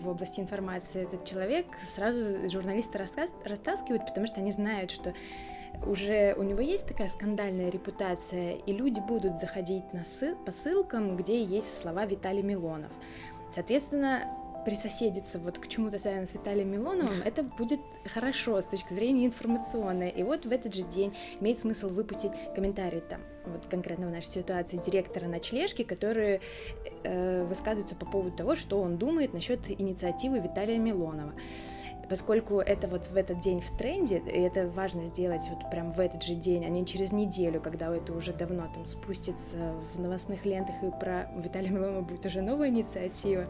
в 0.00 0.08
области 0.08 0.40
информации 0.40 1.02
этот 1.02 1.26
человек, 1.26 1.66
сразу 1.86 2.48
журналисты 2.48 2.98
растаскивают, 3.44 4.06
потому 4.06 4.26
что 4.26 4.40
они 4.40 4.52
знают, 4.52 4.90
что 4.90 5.12
уже 5.84 6.34
у 6.38 6.44
него 6.44 6.62
есть 6.62 6.86
такая 6.86 7.08
скандальная 7.08 7.68
репутация, 7.68 8.52
и 8.52 8.72
люди 8.72 9.00
будут 9.00 9.38
заходить 9.38 9.92
на 9.92 10.06
ссыл, 10.06 10.34
по 10.34 10.50
ссылкам, 10.50 11.14
где 11.14 11.44
есть 11.44 11.78
слова 11.78 12.06
Виталий 12.06 12.42
Милонов. 12.42 12.90
Соответственно, 13.54 14.24
присоседиться 14.68 15.38
вот 15.38 15.58
к 15.58 15.66
чему-то 15.66 15.98
связанному 15.98 16.26
с 16.26 16.34
Виталием 16.34 16.70
Милоновым, 16.70 17.22
это 17.24 17.42
будет 17.42 17.80
хорошо 18.04 18.60
с 18.60 18.66
точки 18.66 18.92
зрения 18.92 19.24
информационной. 19.24 20.10
И 20.10 20.22
вот 20.22 20.44
в 20.44 20.52
этот 20.52 20.74
же 20.74 20.82
день 20.82 21.14
имеет 21.40 21.58
смысл 21.58 21.88
выпустить 21.88 22.32
комментарий 22.54 23.00
там, 23.00 23.22
вот 23.46 23.64
конкретно 23.70 24.08
в 24.08 24.10
нашей 24.10 24.30
ситуации, 24.30 24.76
директора 24.76 25.26
ночлежки, 25.26 25.84
которые 25.84 26.42
э, 27.02 27.44
высказываются 27.44 27.96
по 27.96 28.04
поводу 28.04 28.36
того, 28.36 28.56
что 28.56 28.78
он 28.78 28.98
думает 28.98 29.32
насчет 29.32 29.60
инициативы 29.70 30.38
Виталия 30.38 30.78
Милонова 30.78 31.32
поскольку 32.08 32.60
это 32.60 32.88
вот 32.88 33.06
в 33.06 33.16
этот 33.16 33.40
день 33.40 33.60
в 33.60 33.76
тренде, 33.76 34.16
и 34.18 34.40
это 34.40 34.66
важно 34.66 35.04
сделать 35.04 35.42
вот 35.50 35.70
прям 35.70 35.90
в 35.90 36.00
этот 36.00 36.22
же 36.22 36.34
день, 36.34 36.64
а 36.64 36.68
не 36.70 36.86
через 36.86 37.12
неделю, 37.12 37.60
когда 37.60 37.94
это 37.94 38.14
уже 38.14 38.32
давно 38.32 38.66
там 38.72 38.86
спустится 38.86 39.74
в 39.94 40.00
новостных 40.00 40.46
лентах, 40.46 40.76
и 40.82 40.90
про 40.90 41.30
Виталия 41.36 41.70
Милонова 41.70 42.00
будет 42.00 42.24
уже 42.24 42.40
новая 42.40 42.68
инициатива. 42.68 43.46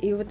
И 0.00 0.12
вот 0.12 0.28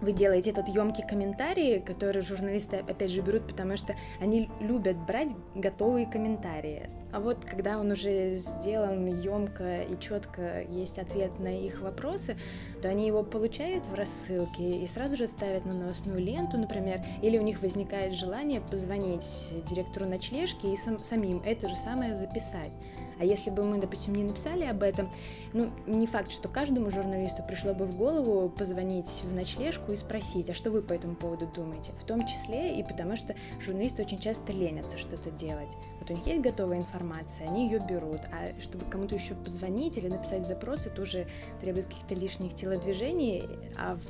вы 0.00 0.12
делаете 0.12 0.50
этот 0.50 0.68
емкий 0.68 1.06
комментарий, 1.06 1.80
который 1.80 2.20
журналисты 2.22 2.78
опять 2.78 3.10
же 3.10 3.22
берут, 3.22 3.46
потому 3.46 3.76
что 3.76 3.94
они 4.20 4.50
любят 4.60 4.96
брать 5.06 5.32
готовые 5.54 6.06
комментарии. 6.06 6.90
А 7.12 7.20
вот 7.20 7.44
когда 7.44 7.78
он 7.78 7.90
уже 7.90 8.34
сделан 8.34 9.06
емко 9.06 9.82
и 9.82 9.98
четко 9.98 10.62
есть 10.64 10.98
ответ 10.98 11.38
на 11.38 11.48
их 11.48 11.80
вопросы, 11.80 12.36
то 12.82 12.88
они 12.88 13.06
его 13.06 13.22
получают 13.22 13.86
в 13.86 13.94
рассылке 13.94 14.82
и 14.82 14.86
сразу 14.86 15.16
же 15.16 15.26
ставят 15.26 15.64
на 15.64 15.74
новостную 15.74 16.20
ленту, 16.20 16.58
например, 16.58 17.00
или 17.22 17.38
у 17.38 17.42
них 17.42 17.62
возникает 17.62 18.12
желание 18.12 18.60
позвонить 18.60 19.48
директору 19.70 20.06
ночлежки 20.06 20.66
и 20.66 20.76
сам, 20.76 21.02
самим 21.02 21.42
это 21.44 21.68
же 21.68 21.76
самое 21.76 22.14
записать. 22.16 22.72
А 23.18 23.24
если 23.24 23.50
бы 23.50 23.64
мы, 23.64 23.78
допустим, 23.78 24.14
не 24.14 24.24
написали 24.24 24.64
об 24.64 24.82
этом, 24.82 25.10
ну, 25.52 25.70
не 25.86 26.06
факт, 26.06 26.30
что 26.30 26.48
каждому 26.48 26.90
журналисту 26.90 27.42
пришло 27.46 27.74
бы 27.74 27.86
в 27.86 27.96
голову 27.96 28.48
позвонить 28.48 29.22
в 29.24 29.34
ночлежку 29.34 29.92
и 29.92 29.96
спросить, 29.96 30.50
а 30.50 30.54
что 30.54 30.70
вы 30.70 30.82
по 30.82 30.92
этому 30.92 31.16
поводу 31.16 31.46
думаете? 31.54 31.92
В 31.98 32.04
том 32.04 32.26
числе 32.26 32.78
и 32.78 32.82
потому, 32.82 33.16
что 33.16 33.34
журналисты 33.60 34.02
очень 34.02 34.18
часто 34.18 34.52
ленятся 34.52 34.98
что-то 34.98 35.30
делать. 35.30 35.76
Вот 36.00 36.10
у 36.10 36.14
них 36.14 36.26
есть 36.26 36.42
готовая 36.42 36.78
информация, 36.78 37.48
они 37.48 37.66
ее 37.66 37.80
берут, 37.80 38.20
а 38.32 38.60
чтобы 38.60 38.84
кому-то 38.86 39.14
еще 39.14 39.34
позвонить 39.34 39.98
или 39.98 40.08
написать 40.08 40.46
запрос, 40.46 40.86
это 40.86 41.02
уже 41.02 41.26
требует 41.60 41.86
каких-то 41.86 42.14
лишних 42.14 42.54
телодвижений, 42.54 43.44
а 43.76 43.96
в 43.96 44.02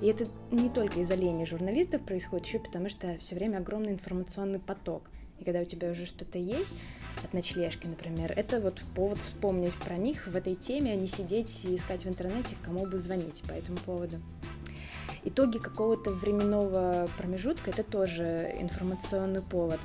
и 0.00 0.08
это 0.08 0.26
не 0.50 0.68
только 0.68 1.00
из-за 1.00 1.14
лени 1.14 1.44
журналистов 1.44 2.02
происходит, 2.02 2.46
еще 2.46 2.58
потому 2.58 2.88
что 2.88 3.16
все 3.18 3.34
время 3.34 3.58
огромный 3.58 3.92
информационный 3.92 4.58
поток. 4.58 5.10
И 5.38 5.44
когда 5.44 5.60
у 5.60 5.64
тебя 5.64 5.90
уже 5.90 6.06
что-то 6.06 6.38
есть, 6.38 6.74
от 7.24 7.32
ночлежки, 7.32 7.86
например. 7.86 8.32
Это 8.36 8.60
вот 8.60 8.80
повод 8.94 9.18
вспомнить 9.18 9.74
про 9.74 9.96
них 9.96 10.26
в 10.26 10.36
этой 10.36 10.54
теме, 10.54 10.92
а 10.92 10.96
не 10.96 11.08
сидеть 11.08 11.64
и 11.64 11.74
искать 11.74 12.04
в 12.04 12.08
интернете, 12.08 12.56
кому 12.64 12.86
бы 12.86 12.98
звонить 12.98 13.42
по 13.46 13.52
этому 13.52 13.78
поводу. 13.78 14.18
итоги 15.24 15.58
какого-то 15.58 16.10
временного 16.10 17.08
промежутка 17.16 17.70
это 17.70 17.82
тоже 17.82 18.54
информационный 18.60 19.42
повод. 19.42 19.80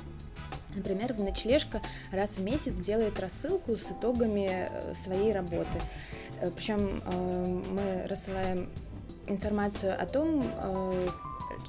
Например, 0.74 1.12
в 1.12 1.20
ночлежка 1.20 1.82
раз 2.12 2.36
в 2.36 2.42
месяц 2.42 2.74
делает 2.74 3.20
рассылку 3.20 3.76
с 3.76 3.90
итогами 3.90 4.68
э, 4.70 4.94
своей 4.94 5.32
работы. 5.32 5.80
Э, 6.40 6.50
Причем 6.50 7.02
э, 7.04 7.62
мы 7.70 8.06
рассылаем 8.08 8.70
информацию 9.26 10.00
о 10.00 10.06
том, 10.06 10.42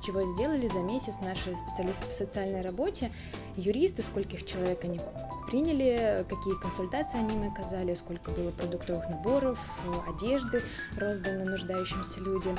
чего 0.01 0.23
сделали 0.25 0.67
за 0.67 0.79
месяц 0.79 1.15
наши 1.21 1.55
специалисты 1.55 2.05
по 2.05 2.13
социальной 2.13 2.61
работе, 2.61 3.11
юристы, 3.55 4.03
скольких 4.03 4.45
человек 4.45 4.83
они 4.83 4.99
приняли, 5.47 6.25
какие 6.29 6.59
консультации 6.59 7.19
они 7.19 7.35
им 7.35 7.51
оказали, 7.51 7.93
сколько 7.93 8.31
было 8.31 8.51
продуктовых 8.51 9.09
наборов, 9.09 9.59
одежды 10.07 10.63
роздано 10.97 11.45
нуждающимся 11.45 12.19
людям, 12.19 12.57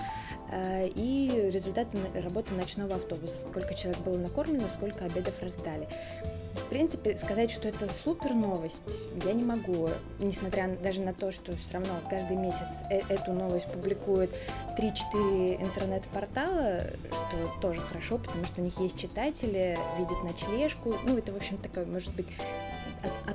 и 0.53 1.51
результаты 1.53 1.99
работы 2.23 2.55
ночного 2.55 2.97
автобуса, 2.97 3.39
сколько 3.39 3.75
человек 3.75 4.01
было 4.03 4.19
накормлено, 4.19 4.69
сколько 4.69 5.05
обедов 5.05 5.41
раздали. 5.41 5.89
В 6.55 6.69
принципе, 6.69 7.19
сказать, 7.19 7.51
что 7.51 7.69
это 7.69 7.89
супер 8.05 8.33
новость, 8.33 9.09
я 9.25 9.33
не 9.33 9.43
могу, 9.43 9.89
несмотря 10.21 10.69
даже 10.83 11.01
на 11.01 11.13
то, 11.13 11.33
что 11.33 11.53
все 11.57 11.75
равно 11.75 11.95
каждый 12.09 12.37
месяц 12.37 12.85
э 12.91 13.01
эту 13.09 13.33
новость 13.33 13.67
публикуют 13.67 14.31
3-4 14.79 15.63
интернет-портала, 15.63 16.81
что 17.11 17.61
тоже 17.61 17.81
хорошо, 17.81 18.19
потому 18.19 18.45
что 18.45 18.61
у 18.61 18.65
них 18.65 18.79
есть 18.79 18.99
читатели, 18.99 19.77
видят 19.99 20.23
ночлежку, 20.23 20.95
ну, 21.05 21.19
это, 21.19 21.33
в 21.33 21.37
общем, 21.37 21.59
такой, 21.59 21.87
может 21.87 22.15
быть, 22.15 22.29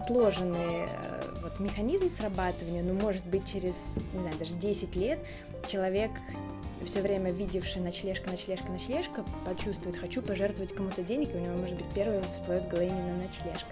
отложенный 0.09 0.87
э, 0.87 1.21
вот, 1.43 1.59
механизм 1.59 2.09
срабатывания, 2.09 2.81
но, 2.81 2.93
может 2.93 3.23
быть, 3.25 3.45
через, 3.45 3.95
не 4.13 4.21
знаю, 4.21 4.35
даже 4.39 4.55
10 4.55 4.95
лет 4.95 5.19
человек 5.67 6.11
все 6.85 7.01
время 7.01 7.31
видевший 7.31 7.81
ночлежка, 7.81 8.29
ночлежка, 8.29 8.71
ночлежка, 8.71 9.25
почувствует, 9.45 9.97
хочу 9.97 10.21
пожертвовать 10.21 10.73
кому-то 10.73 11.03
денег, 11.03 11.33
и 11.33 11.37
у 11.37 11.41
него, 11.41 11.57
может 11.57 11.75
быть, 11.75 11.85
первый 11.93 12.21
всплывет 12.21 12.63
в 12.63 12.69
голове 12.69 12.87
именно 12.87 13.17
ночлежка. 13.17 13.67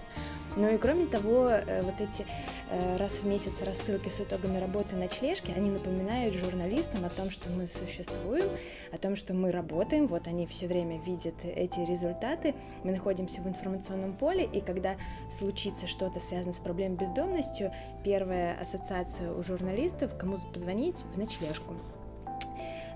Ну 0.58 0.68
и 0.74 0.76
кроме 0.76 1.06
того, 1.06 1.48
э, 1.50 1.82
вот 1.82 2.00
эти 2.00 2.26
э, 2.70 2.96
раз 2.96 3.20
в 3.20 3.26
месяц 3.26 3.62
рассылки 3.62 4.08
с 4.08 4.20
итогами 4.20 4.58
работы 4.58 4.96
ночлежки, 4.96 5.52
они 5.52 5.70
напоминают 5.70 6.34
журналистам 6.34 7.04
о 7.04 7.10
том, 7.10 7.30
что 7.30 7.48
мы 7.48 7.68
существуем, 7.68 8.44
о 8.90 8.98
том, 8.98 9.14
что 9.14 9.34
мы 9.34 9.52
работаем, 9.52 10.08
вот 10.08 10.26
они 10.26 10.48
все 10.48 10.66
время 10.66 11.00
видят 11.00 11.36
эти 11.44 11.78
результаты, 11.78 12.56
мы 12.82 12.90
находимся 12.90 13.40
в 13.40 13.46
информационном 13.46 14.14
поле, 14.14 14.44
и 14.44 14.60
когда 14.60 14.96
случится 15.30 15.86
что-то 15.86 16.18
связанное 16.18 16.54
с 16.54 16.58
проблемой 16.58 16.96
бездомностью, 16.96 17.72
первая 18.02 18.58
ассоциация 18.60 19.32
у 19.32 19.40
журналистов, 19.44 20.18
кому 20.18 20.38
позвонить, 20.52 20.96
в 21.14 21.18
ночлежку. 21.18 21.74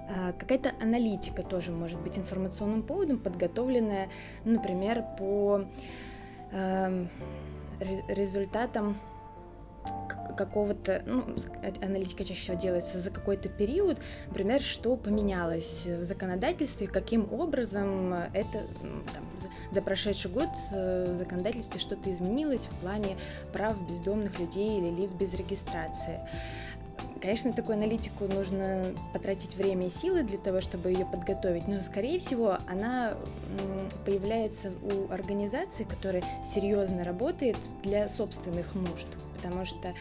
А, 0.08 0.32
какая-то 0.32 0.72
аналитика 0.80 1.44
тоже 1.44 1.70
может 1.70 2.00
быть 2.00 2.18
информационным 2.18 2.82
поводом, 2.82 3.18
подготовленная, 3.18 4.08
например, 4.44 5.04
по 5.16 5.64
э, 6.50 7.06
результатам 8.08 8.96
какого-то, 10.36 11.02
ну, 11.06 11.24
аналитика 11.82 12.24
чаще 12.24 12.40
всего 12.40 12.56
делается 12.56 12.98
за 12.98 13.10
какой-то 13.10 13.48
период, 13.48 13.98
например, 14.28 14.60
что 14.60 14.96
поменялось 14.96 15.86
в 15.86 16.02
законодательстве, 16.02 16.86
каким 16.86 17.32
образом 17.32 18.14
это 18.32 18.60
там, 19.12 19.24
за 19.70 19.82
прошедший 19.82 20.30
год 20.30 20.48
э, 20.72 21.12
в 21.12 21.16
законодательстве 21.16 21.80
что-то 21.80 22.10
изменилось 22.10 22.62
в 22.62 22.80
плане 22.80 23.16
прав 23.52 23.76
бездомных 23.86 24.38
людей 24.40 24.78
или 24.78 24.90
лиц 24.90 25.10
без 25.10 25.34
регистрации. 25.34 26.20
Конечно, 27.20 27.50
на 27.50 27.56
такую 27.56 27.76
аналитику 27.76 28.24
нужно 28.24 28.86
потратить 29.12 29.54
время 29.54 29.86
и 29.86 29.90
силы 29.90 30.24
для 30.24 30.38
того, 30.38 30.60
чтобы 30.60 30.90
ее 30.90 31.06
подготовить, 31.06 31.68
но, 31.68 31.80
скорее 31.82 32.18
всего, 32.18 32.58
она 32.66 33.14
появляется 34.04 34.72
у 34.82 35.12
организации, 35.12 35.84
которая 35.84 36.24
серьезно 36.44 37.04
работает 37.04 37.56
для 37.84 38.08
собственных 38.08 38.74
нужд, 38.74 39.06
потому 39.36 39.64
что 39.64 39.94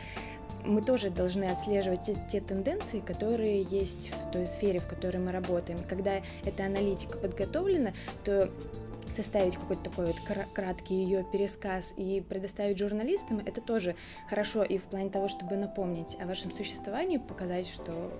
мы 0.65 0.81
тоже 0.81 1.09
должны 1.09 1.45
отслеживать 1.45 2.03
те, 2.03 2.15
те 2.31 2.41
тенденции, 2.41 2.99
которые 2.99 3.61
есть 3.63 4.11
в 4.11 4.31
той 4.31 4.47
сфере, 4.47 4.79
в 4.79 4.87
которой 4.87 5.17
мы 5.17 5.31
работаем. 5.31 5.79
Когда 5.87 6.21
эта 6.43 6.65
аналитика 6.65 7.17
подготовлена, 7.17 7.93
то 8.23 8.49
составить 9.15 9.55
какой-то 9.55 9.83
такой 9.83 10.07
вот 10.07 10.15
краткий 10.53 10.95
ее 10.95 11.23
пересказ 11.23 11.93
и 11.97 12.21
предоставить 12.21 12.77
журналистам, 12.77 13.41
это 13.45 13.61
тоже 13.61 13.95
хорошо 14.29 14.63
и 14.63 14.77
в 14.77 14.83
плане 14.83 15.09
того, 15.09 15.27
чтобы 15.27 15.55
напомнить 15.55 16.17
о 16.19 16.25
вашем 16.25 16.51
существовании, 16.51 17.17
показать, 17.17 17.67
что 17.67 18.11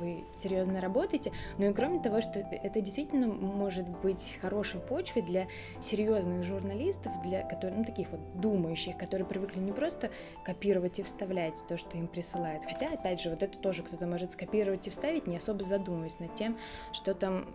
вы 0.00 0.24
серьезно 0.36 0.80
работаете, 0.80 1.32
но 1.58 1.66
и 1.66 1.72
кроме 1.72 2.00
того, 2.00 2.20
что 2.20 2.38
это 2.38 2.80
действительно 2.80 3.26
может 3.26 3.88
быть 3.88 4.38
хорошей 4.40 4.80
почвой 4.80 5.22
для 5.22 5.46
серьезных 5.80 6.44
журналистов, 6.44 7.12
для 7.24 7.42
которых, 7.42 7.78
ну, 7.78 7.84
таких 7.84 8.08
вот 8.10 8.20
думающих, 8.40 8.96
которые 8.96 9.26
привыкли 9.26 9.60
не 9.60 9.72
просто 9.72 10.10
копировать 10.44 10.98
и 10.98 11.02
вставлять 11.02 11.64
то, 11.68 11.76
что 11.76 11.96
им 11.96 12.06
присылают, 12.06 12.64
хотя, 12.64 12.88
опять 12.92 13.20
же, 13.20 13.30
вот 13.30 13.42
это 13.42 13.58
тоже 13.58 13.82
кто-то 13.82 14.06
может 14.06 14.32
скопировать 14.32 14.86
и 14.86 14.90
вставить, 14.90 15.26
не 15.26 15.36
особо 15.36 15.64
задумываясь 15.64 16.18
над 16.18 16.34
тем, 16.34 16.58
что 16.92 17.14
там 17.14 17.46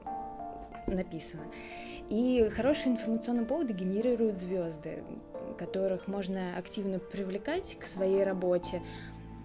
написано. 0.88 1.44
И 2.14 2.48
хорошие 2.56 2.94
информационные 2.94 3.44
поводы 3.44 3.74
генерируют 3.74 4.38
звезды, 4.38 5.04
которых 5.58 6.08
можно 6.08 6.56
активно 6.56 7.00
привлекать 7.00 7.76
к 7.80 7.88
своей 7.88 8.24
работе. 8.24 8.84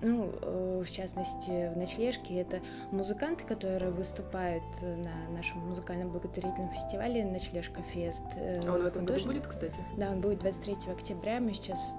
Ну, 0.03 0.31
э, 0.43 0.83
в 0.85 0.91
частности, 0.91 1.73
в 1.73 1.79
ночлежке 1.79 2.35
это 2.39 2.61
музыканты, 2.91 3.45
которые 3.45 3.91
выступают 3.91 4.63
на 4.83 5.35
нашем 5.35 5.67
музыкальном 5.67 6.11
благотворительном 6.11 6.71
фестивале 6.71 7.25
«Ночлежка 7.25 7.81
Фест». 7.95 8.21
Э, 8.37 8.61
а 8.63 8.75
он 8.75 8.83
в 8.83 8.87
этом 8.87 9.07
году 9.07 9.25
будет, 9.25 9.47
кстати? 9.47 9.81
Да, 9.97 10.11
он 10.11 10.21
будет 10.21 10.41
23 10.41 10.93
октября, 10.93 11.41
мы 11.41 11.55
сейчас 11.55 11.97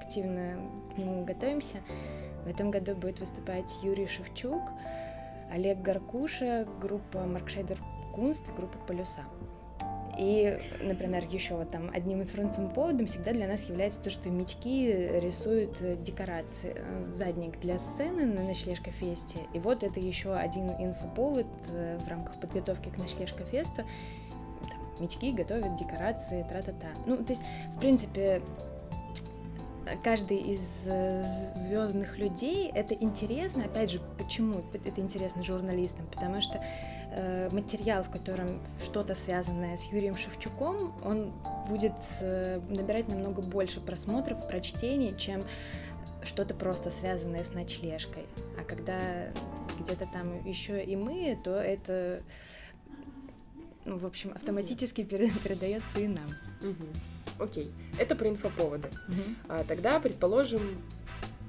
активно 0.00 0.54
к 0.94 0.98
нему 0.98 1.24
готовимся. 1.24 1.78
В 2.44 2.48
этом 2.48 2.70
году 2.70 2.94
будет 2.94 3.18
выступать 3.18 3.76
Юрий 3.82 4.06
Шевчук, 4.06 4.62
Олег 5.50 5.82
Гаркуша, 5.82 6.68
группа 6.80 7.24
Маркшейдер 7.26 7.78
Кунст 8.14 8.48
и 8.48 8.52
группа 8.52 8.78
Полюса. 8.86 9.24
И, 10.18 10.60
например, 10.82 11.24
еще 11.30 11.54
вот 11.56 11.70
там 11.70 11.90
одним 11.92 12.20
информационным 12.20 12.72
поводом 12.72 13.06
всегда 13.06 13.32
для 13.32 13.48
нас 13.48 13.64
является 13.68 14.00
то, 14.00 14.10
что 14.10 14.28
мечки 14.28 14.90
рисуют 15.20 16.02
декорации, 16.02 16.74
э, 16.76 17.12
задник 17.12 17.58
для 17.60 17.78
сцены 17.78 18.26
на 18.26 18.42
ночлежка 18.42 18.90
фесте. 18.90 19.38
И 19.54 19.58
вот 19.58 19.82
это 19.82 20.00
еще 20.00 20.32
один 20.32 20.70
инфоповод 20.70 21.46
э, 21.70 21.98
в 21.98 22.08
рамках 22.08 22.38
подготовки 22.40 22.90
к 22.90 22.98
ночлежка 22.98 23.44
фесту. 23.44 23.84
Мечки 25.00 25.32
готовят 25.32 25.76
декорации, 25.76 26.44
тра-та-та. 26.48 26.88
Ну, 27.06 27.16
то 27.16 27.32
есть, 27.32 27.42
в 27.74 27.80
принципе, 27.80 28.42
каждый 30.02 30.38
из 30.38 30.84
э, 30.86 31.24
звездных 31.54 32.18
людей 32.18 32.70
это 32.74 32.94
интересно. 32.94 33.64
Опять 33.64 33.90
же, 33.90 34.00
почему 34.18 34.64
это 34.72 35.00
интересно 35.00 35.42
журналистам? 35.42 36.06
Потому 36.06 36.40
что 36.40 36.62
э, 37.10 37.48
материал, 37.52 38.02
в 38.02 38.10
котором 38.10 38.60
что-то 38.82 39.14
связанное 39.14 39.76
с 39.76 39.84
Юрием 39.86 40.16
Шевчуком, 40.16 40.94
он 41.04 41.32
будет 41.68 41.94
э, 42.20 42.60
набирать 42.68 43.08
намного 43.08 43.42
больше 43.42 43.80
просмотров, 43.80 44.46
прочтений, 44.48 45.14
чем 45.16 45.42
что-то 46.22 46.54
просто 46.54 46.90
связанное 46.90 47.44
с 47.44 47.52
ночлежкой. 47.52 48.26
А 48.58 48.64
когда 48.64 49.00
где-то 49.80 50.06
там 50.12 50.44
еще 50.44 50.82
и 50.82 50.96
мы, 50.96 51.38
то 51.42 51.56
это, 51.56 52.22
ну, 53.84 53.98
в 53.98 54.06
общем, 54.06 54.32
автоматически 54.34 55.02
передается 55.02 56.00
и 56.00 56.06
нам. 56.06 56.28
Угу. 56.62 56.86
Окей, 57.38 57.72
это 57.98 58.14
про 58.14 58.28
инфоповоды. 58.28 58.88
Угу. 59.08 59.22
А, 59.48 59.64
тогда, 59.64 60.00
предположим, 60.00 60.60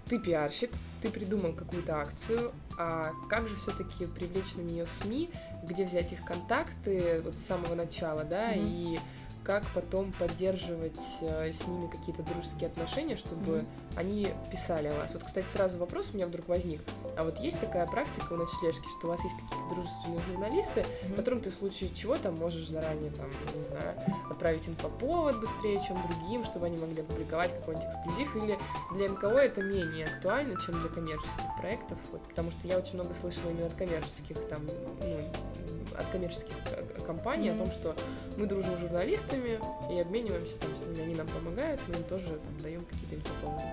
ты 0.07 0.19
пиарщик, 0.19 0.71
ты 1.01 1.09
придумал 1.09 1.53
какую-то 1.53 1.97
акцию, 1.97 2.51
а 2.77 3.11
как 3.29 3.47
же 3.47 3.55
все-таки 3.55 4.05
привлечь 4.05 4.55
на 4.55 4.61
нее 4.61 4.85
СМИ, 4.87 5.29
где 5.63 5.85
взять 5.85 6.11
их 6.11 6.23
контакты 6.25 7.21
вот 7.23 7.35
с 7.35 7.47
самого 7.47 7.75
начала, 7.75 8.23
да, 8.23 8.53
mm 8.53 8.63
и 8.65 8.99
как 9.43 9.65
потом 9.73 10.11
поддерживать 10.13 10.99
э, 11.21 11.51
с 11.51 11.67
ними 11.67 11.87
какие-то 11.87 12.23
дружеские 12.23 12.69
отношения, 12.69 13.17
чтобы 13.17 13.57
mm-hmm. 13.57 13.65
они 13.97 14.27
писали 14.51 14.87
о 14.87 14.95
вас. 14.95 15.11
Вот, 15.13 15.23
кстати, 15.23 15.45
сразу 15.51 15.77
вопрос 15.77 16.11
у 16.13 16.15
меня 16.15 16.27
вдруг 16.27 16.47
возник. 16.47 16.81
А 17.17 17.23
вот 17.23 17.39
есть 17.39 17.59
такая 17.59 17.85
практика 17.85 18.33
у 18.33 18.37
ночлежки, 18.37 18.85
что 18.97 19.07
у 19.07 19.09
вас 19.11 19.23
есть 19.23 19.35
какие-то 19.35 19.75
дружественные 19.75 20.19
журналисты, 20.29 20.81
mm-hmm. 20.81 21.15
которым 21.15 21.41
ты 21.41 21.49
в 21.49 21.55
случае 21.55 21.89
чего 21.93 22.15
там 22.15 22.35
можешь 22.35 22.67
заранее 22.69 23.11
там, 23.11 23.29
не 23.29 23.63
знаю, 23.67 23.95
отправить 24.29 24.67
инфоповод 24.67 25.39
быстрее, 25.39 25.81
чем 25.85 26.01
другим, 26.07 26.45
чтобы 26.45 26.67
они 26.67 26.77
могли 26.77 27.01
опубликовать 27.01 27.51
какой-нибудь 27.59 27.89
эксклюзив, 27.89 28.35
или 28.37 28.57
для 28.95 29.09
НКО 29.09 29.27
это 29.27 29.61
менее 29.61 30.05
актуально, 30.05 30.59
чем 30.61 30.79
для 30.79 30.89
коммерческих 30.89 31.57
проектов, 31.59 31.97
вот, 32.11 32.21
потому 32.29 32.51
что 32.51 32.67
я 32.67 32.77
очень 32.77 32.93
много 32.93 33.13
слышала 33.13 33.49
именно 33.49 33.67
от 33.67 33.73
коммерческих 33.73 34.37
там, 34.47 34.65
ну, 34.65 35.17
от 35.97 36.05
коммерческих 36.07 36.55
компаний 37.05 37.49
mm-hmm. 37.49 37.55
о 37.55 37.65
том, 37.65 37.71
что 37.71 37.95
мы 38.37 38.45
дружим 38.45 38.77
с 38.77 38.79
журналистами, 38.79 39.32
журналистами 39.33 39.59
и 39.93 39.99
обмениваемся 39.99 40.55
там 40.57 40.69
с 40.75 40.87
ними, 40.87 41.05
они 41.05 41.15
нам 41.15 41.27
помогают, 41.27 41.81
мы 41.87 41.95
им 41.95 42.03
тоже 42.03 42.27
там, 42.27 42.61
даем 42.61 42.85
какие-то 42.85 43.15
инфоповоды. 43.15 43.63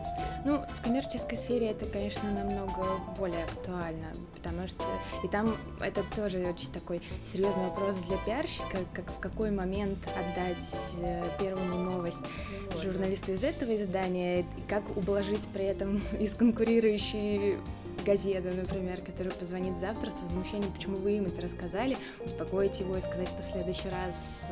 Ну, 0.45 0.59
в 0.59 0.85
коммерческой 0.85 1.37
сфере 1.37 1.71
это, 1.71 1.87
конечно, 1.87 2.31
намного 2.31 3.01
более 3.19 3.45
актуально, 3.45 4.13
потому 4.37 4.67
что 4.67 4.85
и 5.25 5.29
там 5.29 5.57
это 5.81 6.03
тоже 6.17 6.41
очень 6.41 6.73
такой 6.73 7.03
серьезный 7.25 7.65
вопрос 7.65 7.97
для 7.97 8.17
пиарщика, 8.19 8.79
как 8.93 9.11
в 9.11 9.21
какой 9.21 9.51
момент 9.51 9.99
отдать 10.07 10.95
э, 11.03 11.29
первому 11.39 11.77
новость 11.77 12.23
ну, 12.75 12.81
журналисту 12.81 13.33
из 13.33 13.45
этого 13.45 13.75
издания, 13.77 14.41
и 14.41 14.45
как 14.69 14.83
ублажить 14.97 15.47
при 15.53 15.65
этом 15.65 16.01
из 16.21 16.35
конкурирующей 16.35 17.59
газеты, 18.05 18.51
например, 18.53 19.01
который 19.03 19.33
позвонит 19.33 19.79
завтра 19.79 20.11
с 20.11 20.21
возмущением, 20.23 20.73
почему 20.73 20.97
вы 20.97 21.19
им 21.19 21.27
это 21.27 21.43
рассказали, 21.43 21.97
успокоить 22.25 22.81
его 22.81 22.97
и 22.97 23.01
сказать, 23.01 23.29
что 23.29 23.43
в 23.43 23.47
следующий 23.47 23.89
раз 23.89 24.47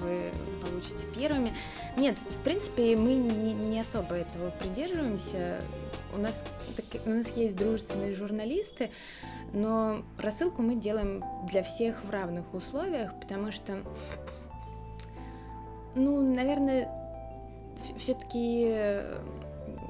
вы 0.00 0.30
получите 0.62 1.06
первыми. 1.14 1.52
Нет, 1.96 2.16
в 2.18 2.42
принципе, 2.42 2.96
мы 2.96 3.14
не, 3.14 3.52
не 3.52 3.80
особо 3.80 4.14
этого 4.14 4.50
придерживаемся. 4.50 5.60
У 6.14 6.18
нас, 6.18 6.42
так, 6.76 7.02
у 7.06 7.10
нас 7.10 7.28
есть 7.36 7.56
дружественные 7.56 8.14
журналисты, 8.14 8.90
но 9.52 10.02
рассылку 10.18 10.62
мы 10.62 10.76
делаем 10.76 11.24
для 11.48 11.62
всех 11.62 12.04
в 12.04 12.10
равных 12.10 12.52
условиях, 12.54 13.12
потому 13.20 13.50
что, 13.50 13.82
ну, 15.94 16.22
наверное, 16.34 16.90
все-таки 17.98 19.02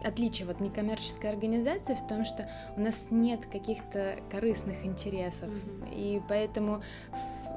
отличие 0.06 0.46
вот 0.46 0.60
некоммерческой 0.60 1.30
организации 1.30 1.94
в 1.94 2.06
том, 2.06 2.24
что 2.24 2.48
у 2.76 2.80
нас 2.80 3.06
нет 3.10 3.46
каких-то 3.46 4.16
корыстных 4.30 4.84
интересов, 4.84 5.48
mm-hmm. 5.48 5.94
и 5.94 6.22
поэтому 6.28 6.82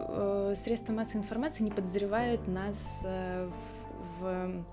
э, 0.10 0.56
средства 0.64 0.94
массовой 0.94 1.22
информации 1.22 1.64
не 1.64 1.72
подозревают 1.72 2.48
нас 2.48 3.02
э, 3.04 3.50
в, 4.20 4.24
в 4.24 4.66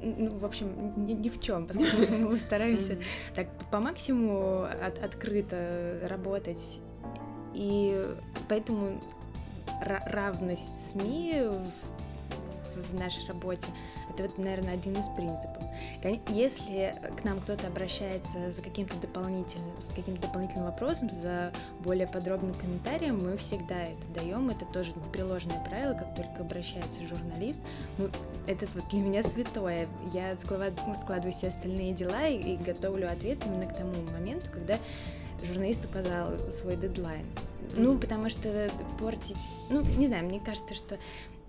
ну, 0.00 0.38
в 0.38 0.44
общем, 0.44 0.94
ни, 1.04 1.14
ни 1.14 1.28
в 1.28 1.40
чем, 1.40 1.66
поскольку 1.66 2.12
мы 2.18 2.36
стараемся 2.36 2.92
mm-hmm. 2.92 3.34
так 3.34 3.48
по 3.70 3.80
максимуму 3.80 4.62
от, 4.62 5.02
открыто 5.02 6.00
работать. 6.04 6.80
И 7.54 8.00
поэтому 8.48 9.00
равность 9.80 10.90
СМИ 10.90 11.42
в, 11.42 12.92
в 12.92 12.98
нашей 12.98 13.26
работе 13.26 13.66
это, 14.18 14.34
вот, 14.34 14.38
наверное, 14.38 14.74
один 14.74 14.94
из 14.94 15.06
принципов. 15.08 15.62
Если 16.28 16.94
к 17.20 17.24
нам 17.24 17.40
кто-то 17.40 17.66
обращается 17.66 18.50
за 18.50 18.62
каким-то 18.62 18.96
дополнительным, 18.96 19.80
с 19.80 19.88
каким-то 19.88 20.22
дополнительным 20.22 20.66
вопросом, 20.66 21.10
за 21.10 21.52
более 21.80 22.06
подробным 22.06 22.54
комментарием, 22.54 23.18
мы 23.18 23.36
всегда 23.36 23.84
это 23.84 24.06
даем. 24.14 24.50
Это 24.50 24.64
тоже 24.66 24.92
непреложное 24.94 25.62
правило, 25.64 25.94
как 25.94 26.14
только 26.14 26.42
обращается 26.42 27.06
журналист. 27.06 27.60
Ну, 27.98 28.08
это 28.46 28.66
вот 28.74 28.88
для 28.88 29.00
меня 29.00 29.22
святое. 29.22 29.88
Я 30.12 30.36
складываю 30.44 31.32
все 31.32 31.48
остальные 31.48 31.94
дела 31.94 32.26
и, 32.26 32.54
и 32.54 32.56
готовлю 32.56 33.10
ответ 33.10 33.38
именно 33.46 33.66
к 33.66 33.76
тому 33.76 33.92
моменту, 34.12 34.50
когда 34.52 34.78
журналист 35.44 35.84
указал 35.84 36.28
свой 36.50 36.76
дедлайн. 36.76 37.26
Ну, 37.74 37.98
потому 37.98 38.28
что 38.30 38.70
портить... 38.98 39.36
Ну, 39.68 39.82
не 39.82 40.06
знаю, 40.06 40.24
мне 40.24 40.40
кажется, 40.40 40.74
что 40.74 40.98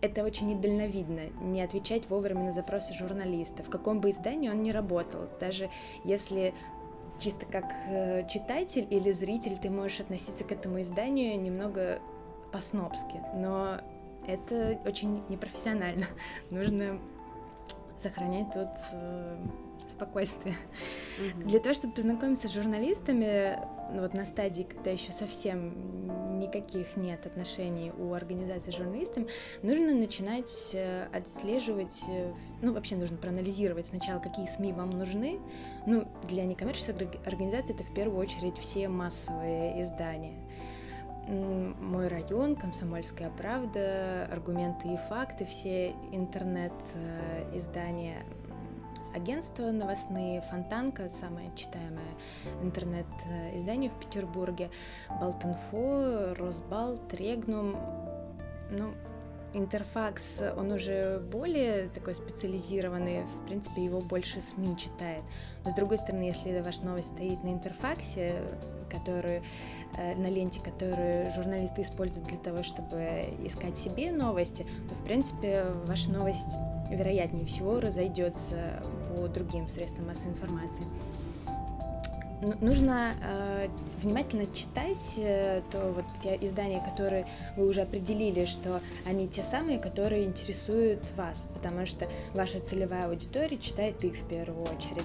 это 0.02 0.24
очень 0.24 0.48
недальновидно, 0.48 1.30
не 1.42 1.62
отвечать 1.62 2.10
вовремя 2.10 2.46
на 2.46 2.52
запросы 2.52 2.94
журналиста, 2.94 3.64
в 3.64 3.70
каком 3.70 4.00
бы 4.00 4.10
издании 4.12 4.50
он 4.50 4.64
ни 4.64 4.72
работал. 4.72 5.28
Даже 5.40 5.70
если 6.04 6.54
чисто 7.20 7.46
как 7.46 7.66
э, 7.88 8.28
читатель 8.28 8.88
или 8.90 9.12
зритель 9.12 9.58
ты 9.58 9.70
можешь 9.70 10.00
относиться 10.00 10.44
к 10.44 10.52
этому 10.52 10.82
изданию 10.82 11.40
немного 11.40 12.00
по-снобски, 12.52 13.22
но 13.36 13.82
это 14.26 14.80
очень 14.86 15.24
непрофессионально. 15.30 16.06
Нужно 16.50 17.00
сохранять 17.98 18.52
тут 18.54 18.70
э, 18.94 19.38
спокойствие. 19.90 20.56
Mm-hmm. 21.20 21.44
Для 21.44 21.60
того, 21.60 21.76
чтобы 21.76 21.94
познакомиться 21.94 22.48
с 22.48 22.54
журналистами, 22.54 23.60
вот 23.94 24.14
на 24.14 24.26
стадии, 24.26 24.64
когда 24.64 24.92
еще 24.92 25.12
совсем 25.12 26.40
никаких 26.40 26.96
нет 26.96 27.26
отношений 27.26 27.92
у 27.98 28.14
организации 28.14 28.72
с 28.72 28.78
журналистами, 28.78 29.28
нужно 29.62 29.94
начинать 29.94 30.72
э, 30.74 31.08
отслеживать, 31.12 32.02
э, 32.10 32.34
ну, 32.62 32.74
вообще 32.74 32.96
нужно 32.96 33.18
проанализировать 33.18 33.88
сначала, 33.88 34.20
какие 34.20 34.46
СМИ 34.46 34.74
вам 34.74 34.92
нужны. 34.92 35.40
Ну, 35.86 36.08
для 36.28 36.46
некоммерческой 36.46 37.10
организации 37.26 37.74
это 37.74 37.84
в 37.84 37.94
первую 37.94 38.20
очередь 38.20 38.58
все 38.58 38.88
массовые 38.88 39.82
издания 39.82 40.38
мой 41.30 42.08
район, 42.08 42.56
Комсомольская 42.56 43.30
правда, 43.30 44.28
аргументы 44.32 44.94
и 44.94 44.98
факты, 45.10 45.46
все 45.46 45.92
интернет-издания 46.12 48.24
э, 48.24 48.39
агентства 49.14 49.72
новостные, 49.72 50.42
Фонтанка, 50.50 51.10
самое 51.10 51.52
читаемое 51.56 52.12
интернет-издание 52.62 53.90
в 53.90 54.00
Петербурге, 54.00 54.70
Балтинфо, 55.10 56.34
Росбал, 56.36 57.00
Регнум, 57.12 57.76
ну, 58.72 58.94
Интерфакс, 59.54 60.42
он 60.58 60.72
уже 60.72 61.20
более 61.32 61.90
такой 61.90 62.14
специализированный, 62.14 63.24
в 63.24 63.46
принципе, 63.48 63.84
его 63.84 64.00
больше 64.00 64.42
СМИ 64.42 64.78
читает. 64.78 65.24
Но 65.66 65.72
с 65.72 65.74
другой 65.74 65.98
стороны, 65.98 66.24
если 66.24 66.60
ваша 66.60 66.86
новость 66.86 67.14
стоит 67.16 67.44
на 67.44 67.50
интерфаксе, 67.50 68.44
которую, 68.90 69.44
э, 69.98 70.16
на 70.16 70.28
ленте, 70.28 70.60
которую 70.60 71.32
журналисты 71.32 71.84
используют 71.84 72.28
для 72.28 72.38
того, 72.38 72.64
чтобы 72.64 73.36
искать 73.46 73.78
себе 73.78 74.12
новости, 74.12 74.66
то, 74.88 74.96
в 74.96 75.04
принципе, 75.04 75.66
ваша 75.86 76.12
новость 76.12 76.58
вероятнее 76.90 77.46
всего 77.46 77.80
разойдется 77.80 78.82
по 79.10 79.28
другим 79.28 79.70
средствам 79.70 80.08
массовой 80.08 80.34
информации. 80.34 80.86
Нужно 82.62 83.16
э, 83.22 83.68
внимательно 84.02 84.46
читать 84.46 85.16
э, 85.18 85.62
то 85.72 85.92
вот 85.92 86.06
те 86.24 86.38
издания, 86.40 86.82
которые 86.82 87.28
вы 87.58 87.68
уже 87.68 87.82
определили, 87.82 88.46
что 88.46 88.80
они 89.06 89.28
те 89.28 89.44
самые, 89.44 89.78
которые 89.78 90.24
интересуют 90.24 91.04
вас, 91.18 91.50
потому 91.54 91.86
что 91.86 92.08
ваша 92.34 92.60
целевая 92.60 93.08
аудитория 93.08 93.58
читает 93.58 94.02
их 94.06 94.16
в 94.16 94.28
первую 94.30 94.64
очередь. 94.64 95.04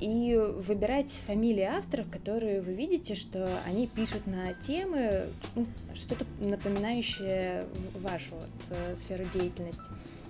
И 0.00 0.36
выбирать 0.36 1.10
фамилии 1.26 1.62
авторов, 1.62 2.10
которые 2.10 2.60
вы 2.60 2.74
видите, 2.74 3.14
что 3.14 3.48
они 3.66 3.86
пишут 3.86 4.26
на 4.26 4.52
темы, 4.54 5.26
ну, 5.54 5.66
что-то 5.94 6.26
напоминающее 6.38 7.66
вашу 7.94 8.34
вот, 8.34 8.50
э, 8.70 8.94
сферу 8.94 9.24
деятельности 9.32 9.84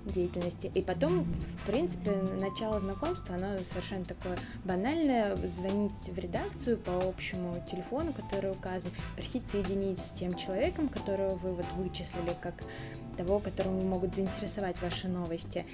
деятельности. 0.07 0.71
И 0.75 0.83
потом, 0.83 1.25
в 1.25 1.67
принципе, 1.67 2.13
начало 2.41 2.81
знакомства, 2.81 3.35
оно 3.35 3.59
совершенно 3.69 4.05
такое 4.05 4.39
банальное. 4.65 5.37
Звонить 5.37 5.93
в 6.07 6.19
редакцию 6.19 6.79
по 6.79 6.97
общему 7.09 7.63
телефону, 7.71 8.13
который 8.13 8.53
указан, 8.53 8.93
просить 9.15 9.49
соединить 9.49 9.99
с 9.99 10.11
тем 10.11 10.35
человеком, 10.37 10.89
которого 10.89 11.35
вы 11.37 11.53
вот 11.55 11.67
вычислили, 11.73 12.35
как 12.41 12.55
того, 13.17 13.39
которому 13.39 13.81
могут 13.83 14.15
заинтересовать 14.15 14.81
ваши 14.81 15.09
новости. 15.09 15.65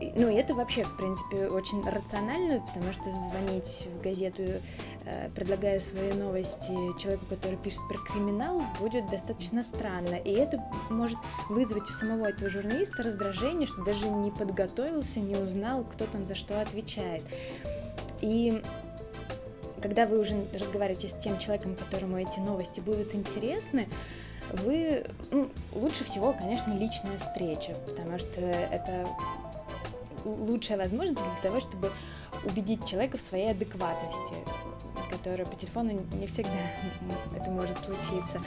Ну, 0.00 0.28
и 0.28 0.34
это 0.34 0.54
вообще, 0.54 0.82
в 0.82 0.96
принципе, 0.96 1.46
очень 1.46 1.82
рационально, 1.88 2.60
потому 2.60 2.92
что 2.92 3.10
звонить 3.10 3.86
в 3.86 4.02
газету, 4.02 4.42
э, 5.04 5.30
предлагая 5.34 5.78
свои 5.78 6.12
новости 6.12 6.72
человеку, 6.98 7.26
который 7.30 7.56
пишет 7.56 7.80
про 7.88 7.98
криминал, 7.98 8.62
будет 8.80 9.08
достаточно 9.08 9.62
странно. 9.62 10.16
И 10.16 10.32
это 10.32 10.62
может 10.90 11.18
вызвать 11.48 11.88
у 11.88 11.92
самого 11.92 12.26
этого 12.26 12.50
журналиста 12.50 13.02
раздражение, 13.02 13.66
что 13.66 13.84
даже 13.84 14.08
не 14.08 14.30
подготовился, 14.30 15.20
не 15.20 15.36
узнал, 15.36 15.84
кто 15.84 16.06
там 16.06 16.24
за 16.24 16.34
что 16.34 16.60
отвечает. 16.60 17.22
И 18.20 18.60
когда 19.80 20.06
вы 20.06 20.18
уже 20.18 20.34
разговариваете 20.52 21.08
с 21.08 21.12
тем 21.12 21.38
человеком, 21.38 21.76
которому 21.76 22.18
эти 22.18 22.40
новости 22.40 22.80
будут 22.80 23.14
интересны, 23.14 23.88
вы 24.50 25.04
ну, 25.30 25.50
лучше 25.72 26.04
всего, 26.04 26.32
конечно, 26.32 26.72
личная 26.72 27.18
встреча, 27.18 27.74
потому 27.86 28.18
что 28.18 28.40
это 28.40 29.06
лучшая 30.24 30.78
возможность 30.78 31.20
для 31.20 31.42
того, 31.42 31.60
чтобы 31.60 31.90
убедить 32.44 32.86
человека 32.86 33.18
в 33.18 33.20
своей 33.20 33.50
адекватности, 33.50 34.34
которая 35.10 35.46
по 35.46 35.56
телефону 35.56 36.02
не 36.12 36.26
всегда 36.26 36.50
это 37.36 37.50
может 37.50 37.78
случиться. 37.84 38.40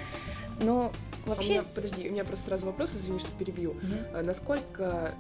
Но 0.60 0.92
вообще... 1.26 1.44
А 1.44 1.46
у 1.46 1.52
меня, 1.52 1.64
подожди, 1.76 2.10
у 2.10 2.12
меня 2.12 2.26
просто 2.26 2.46
сразу 2.46 2.66
вопрос, 2.66 2.92
извини, 2.94 3.20
что 3.20 3.32
перебью. 3.32 3.72
Угу. 3.72 4.24
Насколько 4.24 5.14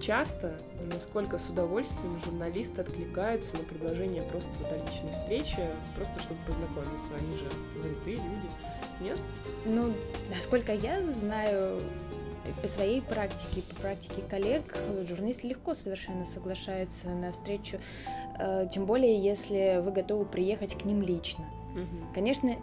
часто, 0.00 0.58
насколько 0.92 1.38
с 1.38 1.48
удовольствием 1.48 2.20
журналисты 2.24 2.80
откликаются 2.80 3.56
на 3.56 3.64
предложение 3.64 4.22
просто 4.22 4.48
вот 4.60 4.72
о 4.72 4.76
личной 4.76 5.12
встрече, 5.12 5.70
просто 5.96 6.18
чтобы 6.20 6.40
познакомиться. 6.46 7.14
Они 7.18 7.36
же 7.36 7.82
занятые 7.82 8.16
люди, 8.16 8.48
нет? 9.00 9.20
Ну, 9.66 9.92
насколько 10.34 10.72
я 10.72 11.02
знаю, 11.12 11.80
по 12.62 12.68
своей 12.68 13.00
практике, 13.00 13.62
по 13.62 13.82
практике 13.82 14.22
коллег, 14.22 14.76
журналисты 15.02 15.48
легко 15.48 15.74
совершенно 15.74 16.24
соглашаются 16.24 17.08
на 17.08 17.32
встречу, 17.32 17.78
э, 18.38 18.68
тем 18.70 18.86
более, 18.86 19.18
если 19.22 19.80
вы 19.82 19.92
готовы 19.92 20.24
приехать 20.24 20.76
к 20.76 20.84
ним 20.84 21.02
лично. 21.02 21.44
Угу. 21.74 22.14
Конечно, 22.14 22.56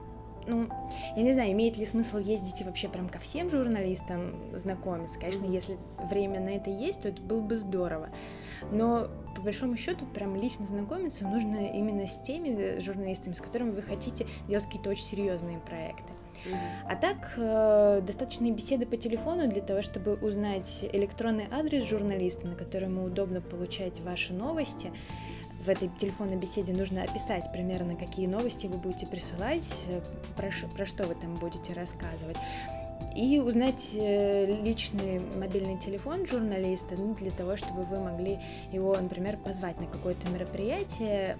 ну, 0.48 0.70
я 1.16 1.22
не 1.22 1.34
знаю, 1.34 1.52
имеет 1.54 1.78
ли 1.78 1.86
смысл 1.86 2.18
ездить 2.18 2.64
вообще 2.64 2.88
прям 2.88 3.10
ко 3.10 3.20
всем 3.20 3.50
журналистам 3.50 4.36
знакомиться. 4.54 5.20
Конечно, 5.20 5.46
если 5.46 5.78
время 6.10 6.40
на 6.40 6.50
это 6.50 6.70
есть, 6.70 7.02
то 7.02 7.10
это 7.10 7.22
было 7.22 7.42
бы 7.42 7.58
здорово. 7.58 8.10
Но 8.72 9.10
по 9.36 9.42
большому 9.42 9.76
счету 9.76 10.06
прям 10.06 10.36
лично 10.36 10.66
знакомиться 10.66 11.28
нужно 11.28 11.68
именно 11.68 12.08
с 12.08 12.22
теми 12.22 12.80
журналистами, 12.80 13.34
с 13.34 13.42
которыми 13.42 13.72
вы 13.72 13.82
хотите 13.82 14.28
делать 14.48 14.66
какие-то 14.66 14.90
очень 14.90 15.06
серьезные 15.06 15.60
проекты. 15.60 16.14
А 16.88 16.96
так, 16.96 17.34
э, 17.38 18.02
достаточно 18.06 18.50
беседы 18.52 18.86
по 18.86 18.98
телефону 18.98 19.48
для 19.48 19.62
того, 19.62 19.82
чтобы 19.82 20.16
узнать 20.16 20.86
электронный 20.92 21.48
адрес 21.52 21.84
журналиста, 21.84 22.48
на 22.48 22.56
которому 22.56 23.04
удобно 23.06 23.42
получать 23.42 24.00
ваши 24.02 24.34
новости. 24.34 24.92
В 25.62 25.70
этой 25.70 25.90
телефонной 25.90 26.36
беседе 26.36 26.74
нужно 26.74 27.04
описать 27.04 27.52
примерно, 27.52 27.96
какие 27.96 28.28
новости 28.28 28.68
вы 28.68 28.78
будете 28.78 29.08
присылать, 29.08 29.86
э, 29.88 30.02
про, 30.36 30.52
про 30.76 30.86
что 30.86 31.04
вы 31.06 31.16
там 31.16 31.36
будете 31.36 31.74
рассказывать 31.74 32.38
и 33.16 33.40
узнать 33.40 33.92
э, 33.96 34.62
личный 34.62 35.22
мобильный 35.38 35.78
телефон 35.78 36.26
журналиста 36.26 36.96
ну, 36.98 37.16
для 37.16 37.32
того, 37.32 37.56
чтобы 37.56 37.84
вы 37.84 38.00
могли 38.00 38.40
его, 38.72 38.96
например, 38.96 39.38
позвать 39.38 39.80
на 39.80 39.88
какое-то 39.88 40.30
мероприятие. 40.30 41.38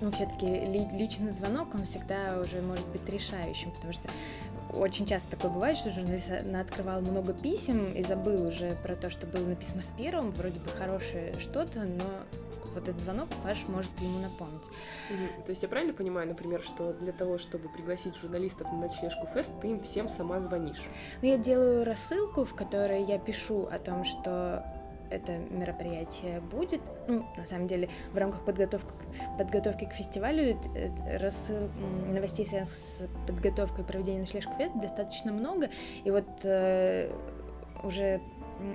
Ну, 0.00 0.10
все-таки 0.12 0.46
личный 0.46 1.32
звонок, 1.32 1.74
он 1.74 1.84
всегда 1.84 2.38
уже 2.40 2.62
может 2.62 2.86
быть 2.88 3.08
решающим, 3.08 3.72
потому 3.72 3.92
что 3.92 4.08
очень 4.74 5.06
часто 5.06 5.30
такое 5.30 5.50
бывает, 5.50 5.76
что 5.76 5.90
журналист 5.90 6.30
открывал 6.30 7.00
много 7.00 7.32
писем 7.32 7.92
и 7.92 8.02
забыл 8.02 8.46
уже 8.46 8.76
про 8.82 8.94
то, 8.94 9.10
что 9.10 9.26
было 9.26 9.44
написано 9.46 9.82
в 9.82 9.96
первом, 9.96 10.30
вроде 10.30 10.60
бы 10.60 10.68
хорошее 10.68 11.34
что-то, 11.40 11.80
но 11.80 12.04
вот 12.74 12.88
этот 12.88 13.00
звонок 13.00 13.28
ваш 13.42 13.66
может 13.66 13.90
ему 14.00 14.20
напомнить. 14.20 14.62
Угу. 15.10 15.44
То 15.46 15.50
есть 15.50 15.62
я 15.62 15.68
правильно 15.68 15.94
понимаю, 15.94 16.28
например, 16.28 16.62
что 16.62 16.92
для 16.92 17.12
того, 17.12 17.38
чтобы 17.38 17.68
пригласить 17.68 18.14
журналистов 18.16 18.70
на 18.70 18.78
ночлежку 18.78 19.26
фест, 19.34 19.50
ты 19.60 19.68
им 19.68 19.80
всем 19.82 20.08
сама 20.08 20.38
звонишь? 20.40 20.80
Ну, 21.22 21.28
я 21.28 21.38
делаю 21.38 21.84
рассылку, 21.84 22.44
в 22.44 22.54
которой 22.54 23.02
я 23.02 23.18
пишу 23.18 23.66
о 23.70 23.78
том, 23.78 24.04
что 24.04 24.64
это 25.10 25.38
мероприятие 25.50 26.40
будет. 26.40 26.80
Ну, 27.06 27.24
на 27.36 27.46
самом 27.46 27.66
деле, 27.66 27.88
в 28.12 28.18
рамках 28.18 28.44
подготовки, 28.44 28.92
подготовки 29.36 29.84
к 29.84 29.92
фестивалю 29.92 30.58
рассыл 31.18 31.68
новостей, 32.08 32.46
с 32.46 33.04
подготовкой 33.26 33.84
проведения 33.84 34.20
ночлежки 34.20 34.52
фест, 34.56 34.74
достаточно 34.76 35.32
много. 35.32 35.70
И 36.04 36.10
вот 36.10 36.26
э, 36.44 37.10
уже 37.82 38.20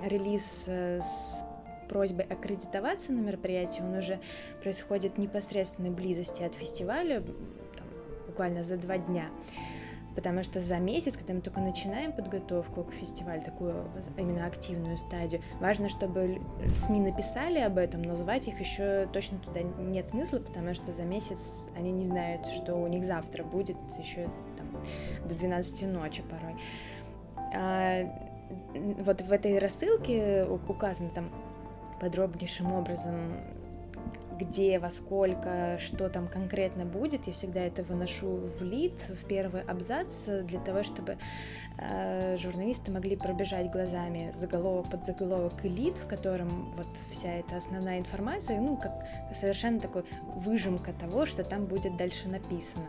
релиз 0.04 0.64
э, 0.66 1.00
с 1.00 1.42
просьбой 1.88 2.24
аккредитоваться 2.24 3.12
на 3.12 3.20
мероприятии, 3.20 3.82
он 3.82 3.94
уже 3.94 4.18
происходит 4.62 5.16
в 5.16 5.18
непосредственной 5.18 5.90
близости 5.90 6.42
от 6.42 6.54
фестиваля, 6.54 7.20
там, 7.20 7.86
буквально 8.26 8.62
за 8.62 8.76
два 8.76 8.98
дня. 8.98 9.28
Потому 10.14 10.42
что 10.42 10.60
за 10.60 10.78
месяц, 10.78 11.16
когда 11.16 11.34
мы 11.34 11.40
только 11.40 11.60
начинаем 11.60 12.12
подготовку 12.12 12.84
к 12.84 12.92
фестивалю, 12.92 13.42
такую 13.42 13.86
именно 14.16 14.46
активную 14.46 14.96
стадию, 14.96 15.42
важно, 15.60 15.88
чтобы 15.88 16.40
СМИ 16.74 17.00
написали 17.00 17.58
об 17.58 17.78
этом, 17.78 18.02
но 18.02 18.14
звать 18.14 18.46
их 18.48 18.60
еще 18.60 19.08
точно 19.12 19.38
туда 19.38 19.62
нет 19.62 20.08
смысла, 20.08 20.38
потому 20.38 20.74
что 20.74 20.92
за 20.92 21.02
месяц 21.02 21.68
они 21.76 21.90
не 21.90 22.04
знают, 22.04 22.46
что 22.46 22.74
у 22.76 22.86
них 22.86 23.04
завтра 23.04 23.42
будет 23.42 23.76
еще 23.98 24.28
там, 24.56 24.68
до 25.28 25.34
12 25.34 25.82
ночи 25.92 26.22
порой. 26.22 26.56
А, 27.54 28.04
вот 29.00 29.20
в 29.20 29.32
этой 29.32 29.58
рассылке 29.58 30.44
указано 30.44 31.10
там 31.10 31.30
подробнейшим 32.00 32.72
образом, 32.72 33.32
где, 34.38 34.78
во 34.78 34.90
сколько, 34.90 35.78
что 35.78 36.08
там 36.08 36.28
конкретно 36.28 36.84
будет. 36.84 37.26
Я 37.26 37.32
всегда 37.32 37.60
это 37.60 37.82
выношу 37.82 38.36
в 38.36 38.62
лид, 38.62 38.94
в 39.08 39.26
первый 39.26 39.62
абзац, 39.62 40.26
для 40.26 40.60
того, 40.60 40.82
чтобы 40.82 41.18
э, 41.78 42.36
журналисты 42.36 42.90
могли 42.92 43.16
пробежать 43.16 43.70
глазами 43.70 44.32
заголовок 44.34 44.90
под 44.90 45.04
заголовок 45.04 45.64
и 45.64 45.68
лид, 45.68 45.98
в 45.98 46.06
котором 46.06 46.72
вот 46.76 46.88
вся 47.10 47.32
эта 47.32 47.56
основная 47.56 47.98
информация, 47.98 48.60
ну, 48.60 48.76
как 48.76 48.92
совершенно 49.34 49.80
такой 49.80 50.04
выжимка 50.36 50.92
того, 50.92 51.26
что 51.26 51.44
там 51.44 51.66
будет 51.66 51.96
дальше 51.96 52.28
написано 52.28 52.86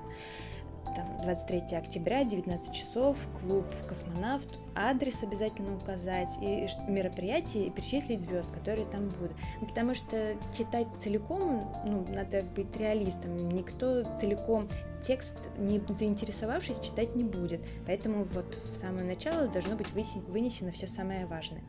там 0.95 1.05
23 1.23 1.77
октября, 1.77 2.23
19 2.23 2.73
часов, 2.73 3.17
клуб 3.41 3.65
«Космонавт», 3.87 4.59
адрес 4.75 5.23
обязательно 5.23 5.75
указать, 5.75 6.29
и 6.41 6.67
мероприятие, 6.87 7.67
и 7.67 7.69
перечислить 7.69 8.21
звезд, 8.21 8.51
которые 8.51 8.87
там 8.87 9.09
будут. 9.09 9.33
Ну, 9.61 9.67
потому 9.67 9.93
что 9.93 10.35
читать 10.55 10.87
целиком, 10.99 11.71
ну, 11.85 12.05
надо 12.09 12.43
быть 12.55 12.75
реалистом, 12.77 13.35
никто 13.49 14.03
целиком 14.19 14.67
текст, 15.03 15.35
не 15.57 15.79
заинтересовавшись, 15.87 16.79
читать 16.79 17.15
не 17.15 17.23
будет. 17.23 17.61
Поэтому 17.85 18.23
вот 18.23 18.57
в 18.71 18.75
самое 18.75 19.05
начало 19.05 19.47
должно 19.47 19.75
быть 19.75 19.87
вынесено 19.91 20.71
все 20.71 20.87
самое 20.87 21.25
важное. 21.25 21.61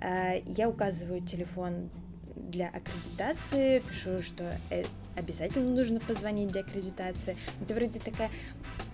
А, 0.00 0.34
я 0.46 0.68
указываю 0.68 1.20
телефон 1.20 1.90
для 2.34 2.68
аккредитации, 2.68 3.80
пишу, 3.80 4.22
что 4.22 4.44
э, 4.70 4.84
обязательно 5.16 5.74
нужно 5.74 6.00
позвонить 6.00 6.52
для 6.52 6.60
аккредитации. 6.60 7.36
Это 7.62 7.74
вроде 7.74 7.98
такая 8.00 8.30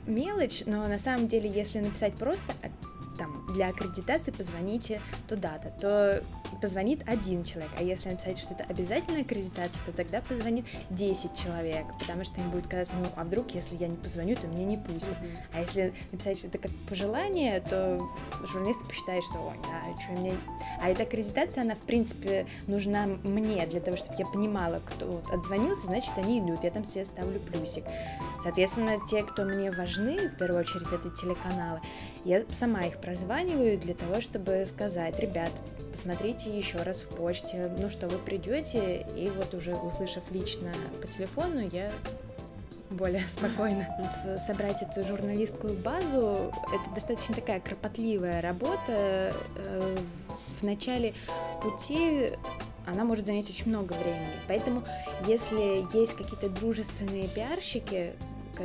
мелочь, 0.06 0.62
но 0.66 0.86
на 0.88 0.98
самом 0.98 1.28
деле, 1.28 1.50
если 1.50 1.80
написать 1.80 2.14
просто 2.14 2.52
там, 3.22 3.44
для 3.54 3.68
аккредитации 3.68 4.32
позвоните 4.32 5.00
туда-то, 5.28 5.72
то 5.80 6.22
позвонит 6.60 7.08
один 7.08 7.44
человек, 7.44 7.70
а 7.78 7.82
если 7.82 8.10
написать, 8.10 8.38
что 8.38 8.54
это 8.54 8.64
обязательная 8.64 9.22
аккредитация, 9.22 9.80
то 9.86 9.92
тогда 9.92 10.20
позвонит 10.20 10.66
10 10.90 11.34
человек, 11.34 11.86
потому 12.00 12.24
что 12.24 12.40
им 12.40 12.50
будет 12.50 12.66
казаться, 12.66 12.94
ну, 12.96 13.06
а 13.14 13.24
вдруг, 13.24 13.52
если 13.52 13.76
я 13.76 13.86
не 13.86 13.96
позвоню, 13.96 14.34
то 14.34 14.48
мне 14.48 14.64
не 14.64 14.76
пустят. 14.76 15.12
Mm-hmm. 15.12 15.38
А 15.52 15.60
если 15.60 15.94
написать, 16.10 16.38
что 16.38 16.48
это 16.48 16.58
как 16.58 16.70
пожелание, 16.88 17.60
то 17.60 18.00
журналист 18.44 18.80
посчитает, 18.86 19.22
что, 19.22 19.38
ой, 19.38 19.56
да, 19.62 20.00
что 20.00 20.12
мне... 20.12 20.34
А 20.80 20.88
эта 20.88 21.04
аккредитация, 21.04 21.62
она, 21.62 21.76
в 21.76 21.82
принципе, 21.82 22.46
нужна 22.66 23.06
мне, 23.06 23.64
для 23.66 23.80
того, 23.80 23.96
чтобы 23.96 24.16
я 24.18 24.26
понимала, 24.26 24.80
кто 24.84 25.06
вот 25.06 25.30
отзвонился, 25.30 25.86
значит, 25.86 26.12
они 26.16 26.40
идут, 26.40 26.64
я 26.64 26.70
там 26.70 26.84
себе 26.84 27.04
ставлю 27.04 27.38
плюсик. 27.38 27.84
Соответственно, 28.42 28.98
те, 29.08 29.22
кто 29.22 29.44
мне 29.44 29.70
важны, 29.70 30.28
в 30.28 30.36
первую 30.36 30.60
очередь, 30.60 30.88
это 30.92 31.10
телеканалы, 31.10 31.80
я 32.24 32.42
сама 32.52 32.82
их 32.82 32.98
прозваниваю 32.98 33.78
для 33.78 33.94
того, 33.94 34.20
чтобы 34.20 34.64
сказать, 34.66 35.18
ребят, 35.18 35.50
посмотрите 35.90 36.56
еще 36.56 36.78
раз 36.78 37.02
в 37.02 37.08
почте, 37.08 37.70
ну 37.78 37.90
что, 37.90 38.08
вы 38.08 38.18
придете, 38.18 39.06
и 39.16 39.30
вот 39.30 39.54
уже 39.54 39.74
услышав 39.74 40.22
лично 40.30 40.72
по 41.00 41.08
телефону, 41.08 41.68
я 41.72 41.92
более 42.90 43.24
спокойно. 43.28 43.86
Собрать 44.46 44.82
эту 44.82 45.02
журналистскую 45.06 45.74
базу— 45.74 46.52
это 46.72 46.94
достаточно 46.94 47.34
такая 47.34 47.60
кропотливая 47.60 48.40
работа. 48.40 49.34
Э, 49.56 49.96
в 50.60 50.62
начале 50.62 51.14
пути 51.62 52.30
она 52.86 53.04
может 53.04 53.26
занять 53.26 53.48
очень 53.48 53.68
много 53.68 53.94
времени. 53.94 54.32
Поэтому, 54.48 54.82
если 55.26 55.86
есть 55.96 56.14
какие-то 56.14 56.48
дружественные 56.48 57.28
пиарщики, 57.28 58.12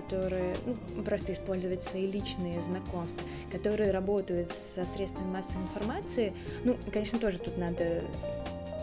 которые 0.02 0.56
ну, 0.66 1.04
просто 1.04 1.34
использовать 1.34 1.84
свои 1.84 2.08
личные 2.08 2.62
знакомства, 2.62 3.28
которые 3.52 3.92
работают 3.92 4.52
со 4.52 4.86
средствами 4.86 5.32
массовой 5.32 5.64
информации, 5.64 6.34
ну, 6.64 6.76
конечно, 6.92 7.20
тоже 7.20 7.40
тут 7.40 7.58
надо 7.58 8.04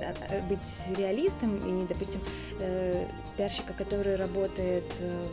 а, 0.00 0.14
а, 0.31 0.40
быть 0.48 0.98
реалистом 0.98 1.57
и, 1.59 1.87
допустим, 1.87 2.20
э, 2.61 3.07
пиарщика, 3.37 3.72
который 3.74 4.16
работает 4.16 4.85
э, 4.98 5.24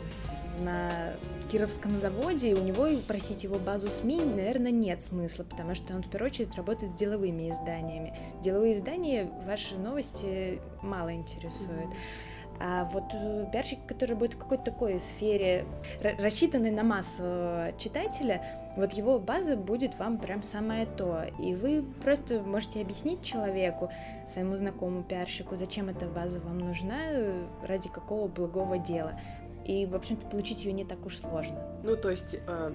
на 0.60 1.14
Кировском 1.50 1.96
заводе, 1.96 2.54
у 2.54 2.62
него 2.62 2.88
просить 3.06 3.44
его 3.44 3.58
базу 3.58 3.88
СМИ, 3.88 4.20
наверное, 4.20 4.70
нет 4.70 5.00
смысла, 5.00 5.44
потому 5.44 5.74
что 5.74 5.94
он 5.94 6.02
в 6.02 6.10
первую 6.10 6.30
очередь 6.30 6.54
работает 6.56 6.92
с 6.92 6.94
деловыми 6.94 7.50
изданиями. 7.50 8.16
Деловые 8.42 8.74
издания 8.74 9.30
ваши 9.46 9.76
новости 9.76 10.60
мало 10.82 11.12
интересуют. 11.12 11.90
Mm-hmm. 11.90 12.31
А 12.60 12.84
вот 12.84 13.04
э, 13.12 13.46
пиарщик, 13.52 13.78
который 13.86 14.16
будет 14.16 14.34
в 14.34 14.38
какой-то 14.38 14.64
такой 14.64 15.00
сфере, 15.00 15.64
рассчитанный 16.00 16.70
на 16.70 16.82
массу 16.82 17.74
читателя, 17.78 18.42
вот 18.76 18.92
его 18.92 19.18
база 19.18 19.56
будет 19.56 19.98
вам 19.98 20.18
прям 20.18 20.42
самое 20.42 20.86
то. 20.86 21.24
И 21.38 21.54
вы 21.54 21.84
просто 22.02 22.40
можете 22.40 22.80
объяснить 22.80 23.22
человеку, 23.22 23.90
своему 24.26 24.56
знакомому 24.56 25.02
пиарщику, 25.02 25.56
зачем 25.56 25.88
эта 25.88 26.06
база 26.06 26.40
вам 26.40 26.58
нужна, 26.58 26.96
ради 27.66 27.88
какого 27.88 28.28
благого 28.28 28.78
дела. 28.78 29.18
И, 29.64 29.86
в 29.86 29.94
общем-то, 29.94 30.26
получить 30.26 30.64
ее 30.64 30.72
не 30.72 30.84
так 30.84 31.04
уж 31.06 31.18
сложно. 31.18 31.58
Ну, 31.82 31.96
то 31.96 32.10
есть, 32.10 32.36
э, 32.46 32.72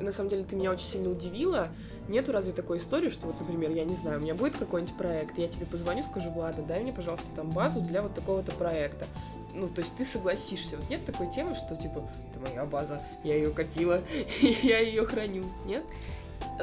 на 0.00 0.12
самом 0.12 0.30
деле, 0.30 0.44
ты 0.44 0.56
меня 0.56 0.70
очень 0.70 0.86
сильно 0.86 1.10
удивила. 1.10 1.68
Нету 2.08 2.32
разве 2.32 2.52
такой 2.52 2.78
истории, 2.78 3.10
что 3.10 3.26
вот, 3.26 3.40
например, 3.40 3.70
я 3.70 3.84
не 3.84 3.96
знаю, 3.96 4.18
у 4.18 4.22
меня 4.22 4.34
будет 4.34 4.56
какой-нибудь 4.56 4.96
проект, 4.96 5.38
я 5.38 5.48
тебе 5.48 5.66
позвоню, 5.66 6.02
скажу, 6.04 6.30
Влада, 6.30 6.62
дай 6.62 6.80
мне, 6.80 6.92
пожалуйста, 6.92 7.26
там 7.34 7.50
базу 7.50 7.80
для 7.80 8.02
вот 8.02 8.14
такого-то 8.14 8.52
проекта. 8.52 9.06
Ну, 9.54 9.68
то 9.68 9.80
есть 9.80 9.96
ты 9.96 10.04
согласишься. 10.04 10.76
Вот 10.76 10.90
нет 10.90 11.04
такой 11.06 11.30
темы, 11.30 11.54
что 11.54 11.76
типа, 11.76 12.08
это 12.30 12.50
моя 12.50 12.66
база, 12.66 13.00
я 13.22 13.36
ее 13.36 13.50
копила, 13.50 14.00
я 14.40 14.80
ее 14.80 15.06
храню, 15.06 15.44
нет? 15.64 15.84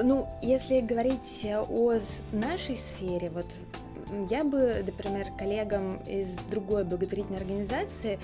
Ну, 0.02 0.28
если 0.42 0.80
говорить 0.82 1.46
о 1.46 2.00
нашей 2.32 2.76
сфере, 2.76 3.30
вот 3.30 3.48
я 4.30 4.44
бы, 4.44 4.84
например, 4.86 5.28
коллегам 5.38 5.98
из 6.06 6.36
другой 6.50 6.84
благотворительной 6.84 7.40
организации 7.40 8.20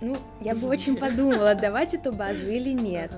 Ну, 0.00 0.16
я 0.40 0.54
бы 0.54 0.68
очень 0.68 0.96
подумала, 0.96 1.54
давать 1.54 1.94
эту 1.94 2.12
базу 2.12 2.46
или 2.46 2.70
нет. 2.70 3.12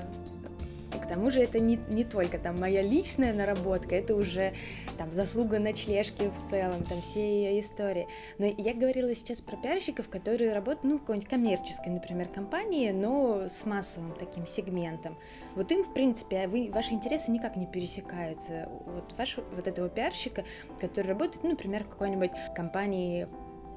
К 0.90 1.06
тому 1.06 1.30
же 1.30 1.40
это 1.40 1.58
не, 1.58 1.78
не 1.88 2.04
только 2.04 2.38
там 2.38 2.58
моя 2.60 2.82
личная 2.82 3.32
наработка, 3.32 3.94
это 3.94 4.14
уже 4.14 4.52
там 4.98 5.12
заслуга 5.12 5.58
ночлежки 5.58 6.30
в 6.30 6.50
целом, 6.50 6.84
там 6.84 7.00
все 7.00 7.20
ее 7.20 7.60
истории. 7.60 8.08
Но 8.38 8.46
я 8.46 8.74
говорила 8.74 9.14
сейчас 9.14 9.40
про 9.40 9.56
пиарщиков, 9.56 10.08
которые 10.08 10.52
работают, 10.52 10.84
ну, 10.84 10.96
в 10.96 11.00
какой-нибудь 11.00 11.28
коммерческой, 11.28 11.88
например, 11.92 12.28
компании, 12.28 12.90
но 12.90 13.48
с 13.48 13.64
массовым 13.64 14.14
таким 14.18 14.46
сегментом. 14.46 15.16
Вот 15.54 15.70
им, 15.72 15.82
в 15.82 15.92
принципе, 15.92 16.46
вы, 16.48 16.70
ваши 16.72 16.94
интересы 16.94 17.30
никак 17.30 17.56
не 17.56 17.66
пересекаются. 17.66 18.68
Вот 18.86 19.14
ваш, 19.16 19.36
вот 19.36 19.66
этого 19.66 19.88
пиарщика, 19.88 20.44
который 20.80 21.08
работает, 21.08 21.42
ну, 21.42 21.50
например, 21.50 21.84
в 21.84 21.88
какой-нибудь 21.88 22.30
компании 22.54 23.28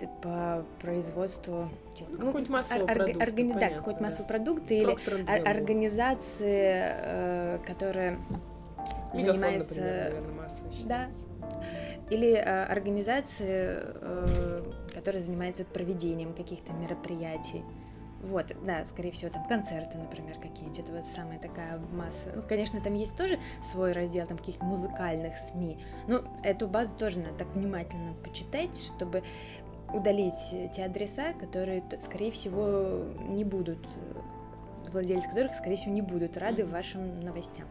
по 0.08 0.64
производству 0.82 1.70
ну, 2.10 2.18
какой-нибудь 2.18 2.50
массовый 2.50 2.84
ор- 2.84 2.94
продукт, 2.94 3.22
органи- 3.22 3.60
да, 3.60 3.70
какой-то 3.70 4.04
массовый 4.04 4.28
продукт 4.28 4.72
или 4.72 4.92
ор- 4.92 5.48
организации, 5.48 6.74
э, 6.86 7.60
которая 7.66 8.12
Мегафон, 9.14 9.14
занимается, 9.14 9.70
например, 9.70 10.14
наверное, 10.14 10.86
да, 10.86 11.08
или 12.10 12.34
э, 12.34 12.64
организации, 12.66 13.78
э, 13.80 14.64
которая 14.94 15.22
занимается 15.22 15.66
проведением 15.66 16.34
каких-то 16.34 16.74
мероприятий. 16.74 17.64
Вот, 18.22 18.54
да, 18.66 18.84
скорее 18.84 19.12
всего, 19.12 19.32
там 19.32 19.48
концерты, 19.48 19.98
например, 19.98 20.36
какие-нибудь. 20.36 20.78
Это 20.80 20.92
вот 20.92 21.06
самая 21.06 21.40
такая 21.40 21.80
масса. 21.94 22.30
Ну, 22.36 22.42
конечно, 22.42 22.82
там 22.82 22.94
есть 22.94 23.16
тоже 23.16 23.40
свой 23.64 23.94
раздел 23.94 24.28
там 24.28 24.38
каких-то 24.38 24.66
музыкальных 24.66 25.38
СМИ. 25.38 25.80
Но 26.08 26.24
эту 26.44 26.68
базу 26.68 26.96
тоже 26.98 27.20
надо 27.20 27.36
так 27.36 27.48
внимательно 27.56 28.14
почитать, 28.16 28.76
чтобы 28.78 29.24
удалить 29.94 30.56
те 30.74 30.86
адреса, 30.86 31.34
которые, 31.34 31.84
скорее 32.02 32.32
всего, 32.32 33.04
не 33.30 33.44
будут, 33.44 33.80
владельцы 34.92 35.28
которых, 35.28 35.54
скорее 35.54 35.76
всего, 35.76 35.94
не 35.94 36.02
будут 36.02 36.38
рады 36.38 36.66
вашим 36.66 37.22
новостям. 37.22 37.68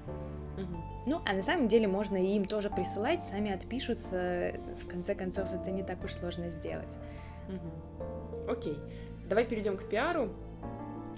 Ну, 1.07 1.23
а 1.25 1.33
на 1.33 1.43
самом 1.43 1.69
деле 1.69 1.89
можно 1.89 2.17
и 2.17 2.37
им 2.37 2.45
тоже 2.45 2.69
присылать, 2.69 3.23
сами 3.23 3.51
отпишутся. 3.51 4.53
В 4.83 4.87
конце 4.89 5.15
концов, 5.15 5.53
это 5.55 5.71
не 5.71 5.83
так 5.83 6.05
уж 6.05 6.13
сложно 6.15 6.49
сделать. 6.49 6.95
Mm-hmm. 7.49 8.51
Окей. 8.51 8.79
Давай 9.29 9.45
перейдем 9.45 9.77
к 9.77 9.89
пиару. 9.89 10.31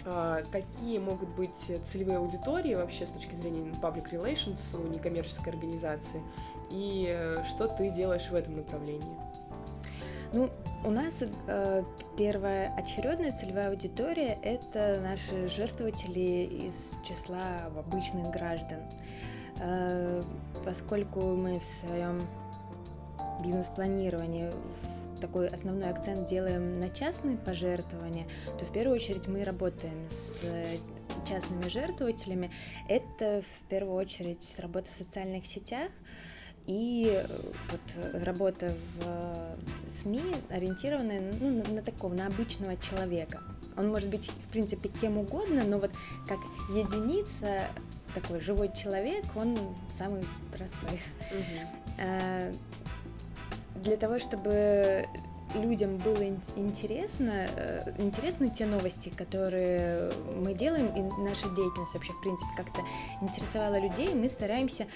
А, 0.07 0.43
какие 0.51 0.99
могут 0.99 1.29
быть 1.31 1.73
целевые 1.87 2.19
аудитории 2.19 2.75
вообще 2.75 3.07
с 3.07 3.11
точки 3.11 3.35
зрения 3.35 3.73
public 3.83 4.11
relations 4.11 4.59
у 4.79 4.87
некоммерческой 4.89 5.53
организации? 5.53 6.23
И 6.71 7.07
э, 7.09 7.45
что 7.49 7.67
ты 7.67 7.91
делаешь 7.91 8.29
в 8.31 8.35
этом 8.35 8.57
направлении? 8.57 9.17
Ну, 10.33 10.49
у 10.85 10.91
нас 10.91 11.23
э, 11.23 11.83
первая 12.17 12.73
очередная 12.77 13.33
целевая 13.33 13.71
аудитория– 13.71 14.39
это 14.43 15.01
наши 15.03 15.49
жертвователи 15.49 16.67
из 16.67 16.97
числа 17.05 17.67
обычных 17.77 18.31
граждан. 18.31 18.79
Э, 19.61 20.23
поскольку 20.65 21.21
мы 21.35 21.59
в 21.59 21.65
своем 21.65 22.21
бизнес-планировании 23.43 24.53
такой 25.21 25.49
основной 25.49 25.91
акцент 25.91 26.29
делаем 26.29 26.79
на 26.79 26.91
частные 26.91 27.37
пожертвования, 27.37 28.29
то 28.57 28.65
в 28.65 28.73
первую 28.73 28.95
очередь 28.95 29.27
мы 29.27 29.45
работаем 29.45 30.09
с 30.11 30.45
частными 31.29 31.69
жертвователями. 31.69 32.53
Это 32.89 33.43
в 33.43 33.69
первую 33.69 33.97
очередь 33.97 34.55
работа 34.59 34.93
в 34.93 34.95
социальных 34.95 35.45
сетях, 35.45 35.91
и 36.71 37.11
э, 37.13 37.27
вот 37.71 38.25
работа 38.25 38.69
в 38.69 39.05
э, 39.05 39.57
СМИ 39.89 40.23
ориентированная 40.51 41.21
ну, 41.41 41.63
на, 41.65 41.75
на 41.75 41.83
такого, 41.83 42.15
на 42.15 42.29
обычного 42.29 42.77
человека. 42.77 43.41
Он 43.77 43.89
может 43.89 44.09
быть, 44.09 44.29
в 44.29 44.53
принципе, 44.53 44.89
кем 44.89 45.19
угодно, 45.19 45.65
но 45.65 45.79
вот 45.79 45.91
как 46.29 46.39
единица, 46.71 47.67
такой 48.15 48.41
живой 48.41 48.73
человек, 48.73 49.25
он 49.35 49.59
самый 49.99 50.25
простой. 50.53 51.01
Угу. 51.31 52.57
Для 53.83 53.97
того, 53.97 54.19
чтобы 54.19 55.07
людям 55.55 55.97
было 55.97 56.23
интересно, 56.57 57.47
интересны 57.99 58.51
те 58.51 58.67
новости, 58.67 59.09
которые 59.09 60.13
мы 60.37 60.55
делаем, 60.55 60.89
и 60.89 61.23
наша 61.23 61.49
деятельность 61.55 61.95
вообще, 61.95 62.13
в 62.13 62.21
принципе, 62.21 62.51
как-то 62.57 62.83
интересовала 63.23 63.79
людей, 63.79 64.15
мы 64.15 64.29
стараемся 64.29 64.87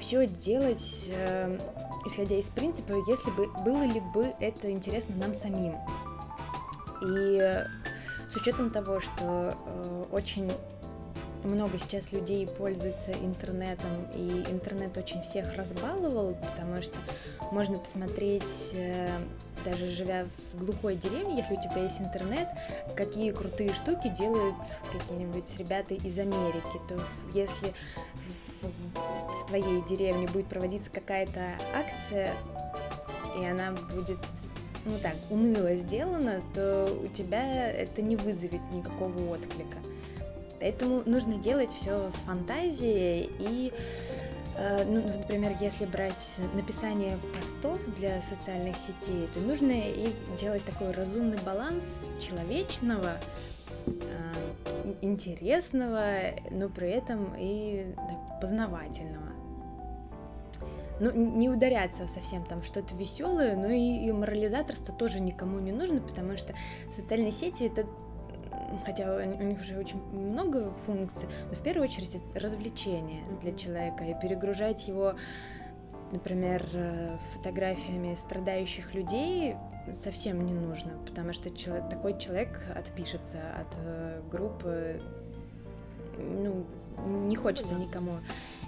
все 0.00 0.26
делать, 0.26 1.06
э, 1.08 1.58
исходя 2.06 2.36
из 2.36 2.48
принципа, 2.48 2.92
если 3.08 3.30
бы 3.30 3.48
было 3.64 3.82
ли 3.82 4.00
бы 4.00 4.32
это 4.40 4.70
интересно 4.70 5.14
нам 5.16 5.34
самим. 5.34 5.74
И 7.02 7.64
с 8.28 8.36
учетом 8.36 8.70
того, 8.70 9.00
что 9.00 9.54
э, 9.54 10.04
очень 10.12 10.52
много 11.44 11.78
сейчас 11.78 12.12
людей 12.12 12.46
пользуются 12.46 13.12
интернетом, 13.12 14.10
и 14.14 14.44
интернет 14.50 14.96
очень 14.98 15.22
всех 15.22 15.54
разбаловал, 15.56 16.34
потому 16.34 16.82
что 16.82 16.96
можно 17.52 17.78
посмотреть, 17.78 18.72
э, 18.74 19.08
даже 19.66 19.90
живя 19.90 20.26
в 20.52 20.64
глухой 20.64 20.94
деревне, 20.94 21.38
если 21.38 21.54
у 21.54 21.60
тебя 21.60 21.82
есть 21.82 22.00
интернет, 22.00 22.48
какие 22.94 23.32
крутые 23.32 23.72
штуки 23.72 24.08
делают 24.08 24.54
какие-нибудь 24.92 25.56
ребята 25.58 25.94
из 25.94 26.18
Америки. 26.18 26.80
То 26.88 26.96
если 27.34 27.74
в, 28.62 29.42
в 29.42 29.46
твоей 29.46 29.82
деревне 29.88 30.28
будет 30.28 30.46
проводиться 30.46 30.88
какая-то 30.90 31.40
акция, 31.74 32.32
и 33.38 33.44
она 33.44 33.72
будет 33.72 34.18
ну 34.84 34.92
так, 35.02 35.16
уныло 35.30 35.74
сделана, 35.74 36.40
то 36.54 36.86
у 37.02 37.08
тебя 37.08 37.68
это 37.68 38.02
не 38.02 38.14
вызовет 38.14 38.60
никакого 38.72 39.32
отклика. 39.32 39.78
Поэтому 40.60 41.02
нужно 41.06 41.38
делать 41.38 41.72
все 41.72 42.10
с 42.12 42.22
фантазией 42.22 43.30
и 43.40 43.72
ну, 44.86 45.02
например, 45.02 45.52
если 45.60 45.84
брать 45.84 46.40
написание 46.54 47.18
постов 47.34 47.78
для 47.96 48.22
социальных 48.22 48.76
сетей, 48.76 49.28
то 49.34 49.40
нужно 49.40 49.72
и 49.72 50.14
делать 50.38 50.64
такой 50.64 50.92
разумный 50.92 51.38
баланс 51.44 51.84
человечного, 52.18 53.18
э, 53.86 54.94
интересного, 55.02 56.34
но 56.50 56.68
при 56.68 56.88
этом 56.88 57.34
и 57.38 57.94
познавательного. 58.40 59.26
Ну, 60.98 61.12
не 61.12 61.50
ударяться 61.50 62.08
совсем 62.08 62.42
там 62.44 62.62
что-то 62.62 62.94
веселое, 62.96 63.54
но 63.54 63.68
и, 63.68 64.06
и 64.06 64.12
морализаторство 64.12 64.94
тоже 64.94 65.20
никому 65.20 65.58
не 65.58 65.72
нужно, 65.72 66.00
потому 66.00 66.38
что 66.38 66.54
социальные 66.88 67.32
сети 67.32 67.64
это 67.64 67.86
хотя 68.86 69.16
у 69.16 69.42
них 69.42 69.60
уже 69.60 69.76
очень 69.76 70.00
много 70.12 70.70
функций, 70.86 71.28
но 71.50 71.56
в 71.56 71.62
первую 71.62 71.88
очередь 71.88 72.14
это 72.14 72.40
развлечение 72.40 73.24
для 73.42 73.52
человека, 73.52 74.04
и 74.04 74.14
перегружать 74.14 74.86
его, 74.86 75.14
например, 76.12 76.64
э, 76.72 77.16
фотографиями 77.34 78.14
страдающих 78.14 78.94
людей 78.94 79.56
совсем 79.94 80.46
не 80.46 80.54
нужно, 80.54 80.92
потому 81.04 81.32
что 81.32 81.50
человек, 81.50 81.90
такой 81.90 82.18
человек 82.18 82.60
отпишется 82.74 83.38
от 83.60 83.76
э, 83.78 84.22
группы, 84.30 85.02
ну, 86.16 86.64
не 87.26 87.36
хочется 87.36 87.74
никому 87.74 88.18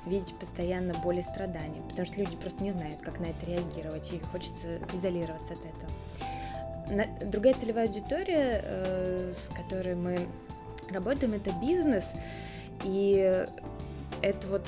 видеть 0.05 0.35
постоянно 0.39 0.95
боль 1.03 1.21
и 1.21 1.23
страдания, 1.23 1.83
потому 1.89 2.07
что 2.07 2.17
люди 2.17 2.37
просто 2.37 2.65
не 2.65 2.73
знают, 2.73 3.01
как 3.03 3.21
на 3.21 3.27
это 3.27 3.47
реагировать, 3.47 4.13
и 4.13 4.19
хочется 4.19 4.81
изолироваться 4.93 5.53
от 5.53 5.61
этого. 5.61 6.38
Другая 7.23 7.55
целевая 7.55 7.87
аудитория, 7.87 8.63
э, 8.65 9.33
с 9.33 9.55
которой 9.55 9.95
мы 9.95 10.19
работаем, 10.91 11.35
это 11.35 11.51
бизнес. 11.61 12.15
И 12.85 13.45
это 14.23 14.47
вот 14.49 14.67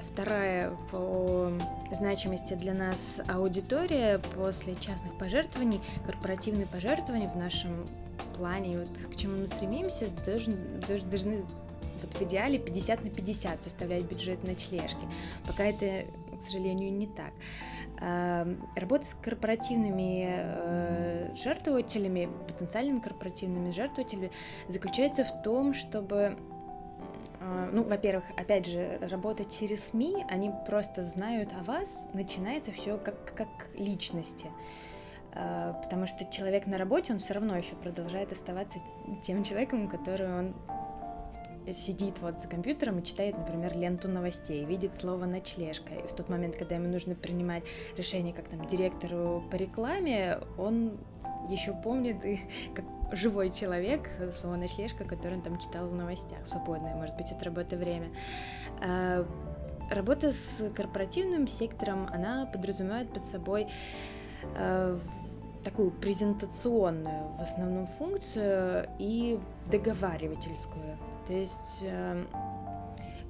вторая 0.00 0.70
по 0.90 1.50
значимости 1.92 2.54
для 2.54 2.72
нас 2.72 3.20
аудитория 3.28 4.20
после 4.36 4.74
частных 4.76 5.16
пожертвований, 5.18 5.80
корпоративные 6.06 6.66
пожертвования 6.66 7.28
в 7.28 7.36
нашем 7.36 7.86
плане, 8.36 8.78
вот 8.78 9.12
к 9.12 9.16
чему 9.16 9.38
мы 9.38 9.46
стремимся, 9.46 10.06
должны, 10.24 10.56
должны 10.88 11.44
вот 12.02 12.14
в 12.14 12.22
идеале 12.22 12.58
50 12.58 13.04
на 13.04 13.10
50 13.10 13.62
составлять 13.62 14.04
бюджет 14.04 14.42
ночлежки. 14.44 15.06
Пока 15.46 15.64
это, 15.64 16.06
к 16.36 16.42
сожалению, 16.42 16.92
не 16.92 17.06
так. 17.06 17.32
Эм, 18.00 18.68
работа 18.74 19.06
с 19.06 19.14
корпоративными 19.14 20.26
э, 20.26 21.34
жертвователями, 21.36 22.28
потенциальными 22.48 22.98
корпоративными 22.98 23.70
жертвователями 23.70 24.32
заключается 24.66 25.24
в 25.24 25.42
том, 25.42 25.72
чтобы 25.72 26.36
э, 27.40 27.70
ну, 27.72 27.84
во-первых, 27.84 28.24
опять 28.36 28.66
же, 28.66 28.98
работать 29.02 29.56
через 29.56 29.84
СМИ, 29.84 30.24
они 30.28 30.50
просто 30.66 31.04
знают 31.04 31.52
о 31.52 31.62
вас, 31.62 32.06
начинается 32.12 32.72
все 32.72 32.98
как, 32.98 33.36
как 33.36 33.48
личности. 33.74 34.48
Э, 35.34 35.74
потому 35.82 36.06
что 36.06 36.24
человек 36.24 36.66
на 36.66 36.78
работе, 36.78 37.12
он 37.12 37.20
все 37.20 37.34
равно 37.34 37.56
еще 37.56 37.76
продолжает 37.76 38.32
оставаться 38.32 38.80
тем 39.22 39.44
человеком, 39.44 39.88
который 39.88 40.32
он 40.32 40.54
сидит 41.72 42.18
вот 42.20 42.40
за 42.40 42.48
компьютером 42.48 42.98
и 42.98 43.04
читает, 43.04 43.36
например, 43.38 43.76
ленту 43.76 44.08
новостей, 44.08 44.64
видит 44.64 44.94
слово 44.94 45.26
«ночлежка», 45.26 45.94
и 45.94 46.06
в 46.06 46.12
тот 46.14 46.28
момент, 46.28 46.56
когда 46.56 46.76
ему 46.76 46.88
нужно 46.88 47.14
принимать 47.14 47.64
решение 47.96 48.32
как 48.32 48.48
там 48.48 48.66
директору 48.66 49.44
по 49.50 49.56
рекламе, 49.56 50.38
он 50.58 50.98
еще 51.48 51.72
помнит 51.72 52.16
как 52.74 52.84
живой 53.12 53.50
человек 53.50 54.08
слово 54.40 54.56
ночлежка, 54.56 55.04
который 55.04 55.34
он 55.34 55.42
там 55.42 55.58
читал 55.58 55.86
в 55.88 55.94
новостях, 55.94 56.46
свободное, 56.46 56.94
может 56.94 57.16
быть, 57.16 57.30
от 57.30 57.42
работы 57.42 57.76
время. 57.76 58.10
А, 58.80 59.26
работа 59.90 60.32
с 60.32 60.70
корпоративным 60.74 61.46
сектором, 61.46 62.08
она 62.12 62.46
подразумевает 62.46 63.12
под 63.12 63.24
собой 63.24 63.68
а, 64.56 64.98
такую 65.62 65.90
презентационную 65.90 67.28
в 67.38 67.40
основном 67.40 67.86
функцию 67.86 68.88
и 68.98 69.38
договаривательскую. 69.70 70.98
То 71.26 71.32
есть 71.32 71.80
э, 71.82 72.24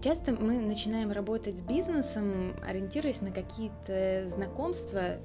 часто 0.01 0.33
мы 0.33 0.59
начинаем 0.59 1.13
работать 1.13 1.59
с 1.59 1.61
бизнесом, 1.61 2.55
ориентируясь 2.67 3.21
на 3.21 3.31
какие-то 3.31 4.27
знакомства 4.27 5.19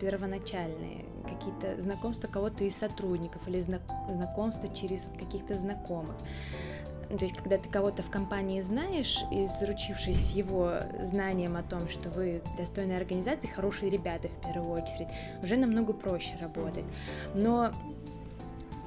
первоначальные, 0.00 1.04
какие-то 1.22 1.80
знакомства 1.80 2.26
кого-то 2.26 2.64
из 2.64 2.76
сотрудников 2.76 3.46
или 3.46 3.60
знакомства 3.60 4.68
через 4.74 5.08
каких-то 5.18 5.54
знакомых. 5.54 6.16
Ну, 7.12 7.18
то 7.18 7.26
есть, 7.26 7.36
когда 7.36 7.58
ты 7.58 7.68
кого-то 7.68 8.02
в 8.02 8.10
компании 8.10 8.62
знаешь, 8.62 9.22
и 9.30 9.44
заручившись 9.44 10.32
его 10.32 10.78
знанием 11.02 11.56
о 11.58 11.62
том, 11.62 11.90
что 11.90 12.08
вы 12.08 12.42
достойная 12.56 12.96
организация, 12.96 13.50
хорошие 13.50 13.90
ребята 13.90 14.28
в 14.28 14.40
первую 14.40 14.82
очередь, 14.82 15.08
уже 15.42 15.56
намного 15.56 15.92
проще 15.92 16.38
работать. 16.40 16.86
Но 17.34 17.70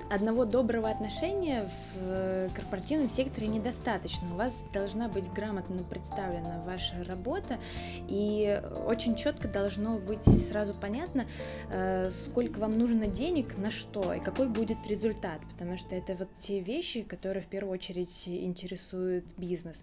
одного 0.10 0.46
доброго 0.46 0.90
отношения 0.90 1.68
в 1.68 1.98
э, 2.02 2.50
корпоративном 2.56 3.10
секторе 3.10 3.48
недостаточно. 3.48 4.28
У 4.34 4.38
вас 4.38 4.64
должна 4.74 5.08
быть 5.08 5.32
грамотно 5.32 5.84
представлена 5.84 6.62
ваша 6.66 7.04
работа, 7.04 7.60
и 8.08 8.62
очень 8.86 9.16
четко 9.16 9.48
должно 9.48 9.98
быть 9.98 10.24
сразу 10.26 10.74
понятно, 10.74 11.26
э, 11.70 12.12
сколько 12.26 12.60
вам 12.60 12.78
нужно 12.78 13.08
денег, 13.08 13.58
на 13.58 13.72
что 13.72 14.14
и 14.14 14.20
какой 14.20 14.48
будет 14.48 14.78
результат, 14.88 15.42
потому 15.52 15.78
что 15.78 15.96
это 15.96 16.14
вот 16.14 16.30
те 16.40 16.60
вещи, 16.60 17.02
которые 17.02 17.44
в 17.44 17.48
первую 17.48 17.74
очередь 17.74 18.28
интересуют 18.28 19.26
бизнес. 19.38 19.82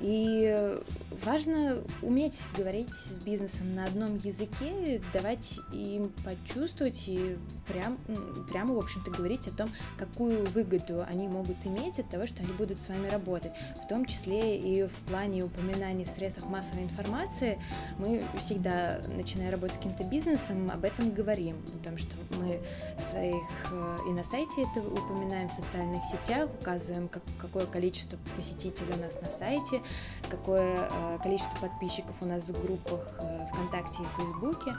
И 0.00 0.80
важно 1.24 1.82
уметь 2.02 2.40
говорить 2.56 2.92
с 2.92 3.12
бизнесом 3.24 3.74
на 3.74 3.84
одном 3.84 4.16
языке, 4.16 5.00
давать 5.12 5.58
им 5.72 6.12
почувствовать 6.24 7.04
и 7.06 7.36
прям, 7.66 7.98
прямо, 8.48 8.74
в 8.74 8.78
общем-то, 8.78 9.10
говорить 9.10 9.46
о 9.48 9.50
том, 9.50 9.70
какую 9.96 10.44
выгоду 10.50 11.04
они 11.08 11.28
могут 11.28 11.56
иметь 11.64 11.98
от 11.98 12.10
того, 12.10 12.26
что 12.26 12.42
они 12.42 12.52
будут 12.52 12.78
с 12.78 12.88
вами 12.88 13.08
работать. 13.08 13.52
В 13.82 13.88
том 13.88 14.04
числе 14.04 14.58
и 14.58 14.86
в 14.86 14.96
плане 15.08 15.44
упоминаний 15.44 16.04
в 16.04 16.10
средствах 16.10 16.48
массовой 16.48 16.82
информации. 16.82 17.58
Мы 17.98 18.24
всегда, 18.40 19.00
начиная 19.16 19.50
работать 19.50 19.74
с 19.74 19.78
каким-то 19.78 20.04
бизнесом, 20.04 20.70
об 20.70 20.84
этом 20.84 21.10
говорим, 21.12 21.56
о 21.72 21.84
том, 21.84 21.98
что 21.98 22.14
мы 22.38 22.60
своих 22.98 23.42
э, 23.70 23.98
и 24.08 24.12
на 24.12 24.24
сайте 24.24 24.62
это 24.62 24.86
упоминаем, 24.86 25.48
в 25.48 25.52
социальных 25.52 26.04
сетях, 26.04 26.48
указываем, 26.60 27.08
как, 27.08 27.22
какое 27.38 27.66
количество 27.66 28.18
посетителей 28.36 28.92
у 28.96 29.00
нас 29.00 29.20
на 29.20 29.30
сайте, 29.30 29.82
какое 30.28 30.88
э, 30.90 31.18
количество 31.22 31.56
подписчиков 31.60 32.16
у 32.20 32.26
нас 32.26 32.48
в 32.48 32.62
группах 32.64 33.00
э, 33.18 33.46
ВКонтакте 33.52 34.02
и 34.02 34.20
Фейсбуке, 34.20 34.74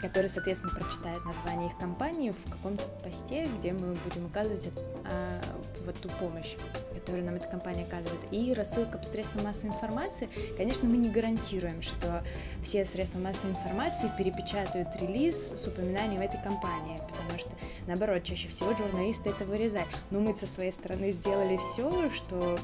которые, 0.00 0.28
соответственно, 0.28 0.72
прочитают 0.72 1.24
название 1.24 1.68
их 1.70 1.76
компании 1.78 2.30
в 2.30 2.50
каком-то 2.50 2.84
посте, 3.02 3.48
где 3.58 3.72
мы 3.72 3.94
будем 3.94 4.26
указывать 4.26 4.68
а, 5.04 5.40
вот 5.84 5.96
ту 6.00 6.08
помощь, 6.20 6.56
которую 6.94 7.24
нам 7.24 7.34
эта 7.34 7.48
компания 7.48 7.84
оказывает. 7.84 8.20
И 8.30 8.52
рассылка 8.54 8.98
по 8.98 9.04
средствам 9.04 9.44
массовой 9.44 9.70
информации, 9.70 10.28
конечно, 10.56 10.88
мы 10.88 10.96
не 10.96 11.08
гарантируем, 11.08 11.82
что 11.82 12.22
все 12.62 12.84
средства 12.84 13.18
массовой 13.18 13.50
информации 13.50 14.10
перепечатают 14.16 14.88
релиз 15.00 15.36
с 15.36 15.66
упоминанием 15.66 16.20
этой 16.20 16.40
компании, 16.42 17.00
потому 17.10 17.38
что, 17.38 17.50
наоборот, 17.86 18.22
чаще 18.22 18.48
всего 18.48 18.72
журналисты 18.76 19.30
это 19.30 19.44
вырезают. 19.44 19.88
Но 20.10 20.20
мы 20.20 20.34
со 20.34 20.46
своей 20.46 20.72
стороны 20.72 21.12
сделали 21.12 21.56
все, 21.56 22.10
что 22.10 22.58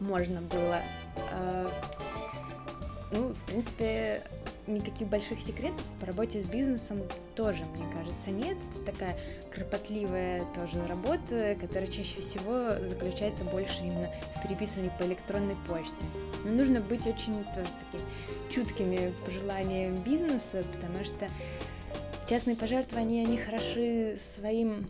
можно 0.00 0.40
было. 0.40 0.80
А, 1.32 1.70
ну, 3.12 3.28
в 3.28 3.44
принципе, 3.44 4.22
никаких 4.66 5.08
больших 5.08 5.40
секретов 5.40 5.82
по 5.98 6.06
работе 6.06 6.42
с 6.42 6.46
бизнесом 6.46 7.02
тоже, 7.34 7.64
мне 7.76 7.86
кажется, 7.92 8.30
нет. 8.30 8.56
Это 8.74 8.92
такая 8.92 9.18
кропотливая 9.50 10.44
тоже 10.54 10.84
работа, 10.86 11.56
которая 11.60 11.88
чаще 11.88 12.20
всего 12.20 12.84
заключается 12.84 13.44
больше 13.44 13.82
именно 13.82 14.08
в 14.36 14.42
переписывании 14.42 14.92
по 14.98 15.04
электронной 15.04 15.56
почте. 15.66 16.04
Но 16.44 16.52
нужно 16.52 16.80
быть 16.80 17.06
очень 17.06 17.44
тоже 17.54 17.70
такими 17.90 18.04
чуткими 18.50 19.12
пожеланиями 19.24 19.98
бизнеса, 19.98 20.64
потому 20.72 21.04
что 21.04 21.28
частные 22.28 22.56
пожертвования, 22.56 23.26
они 23.26 23.38
хороши 23.38 24.16
своим 24.16 24.88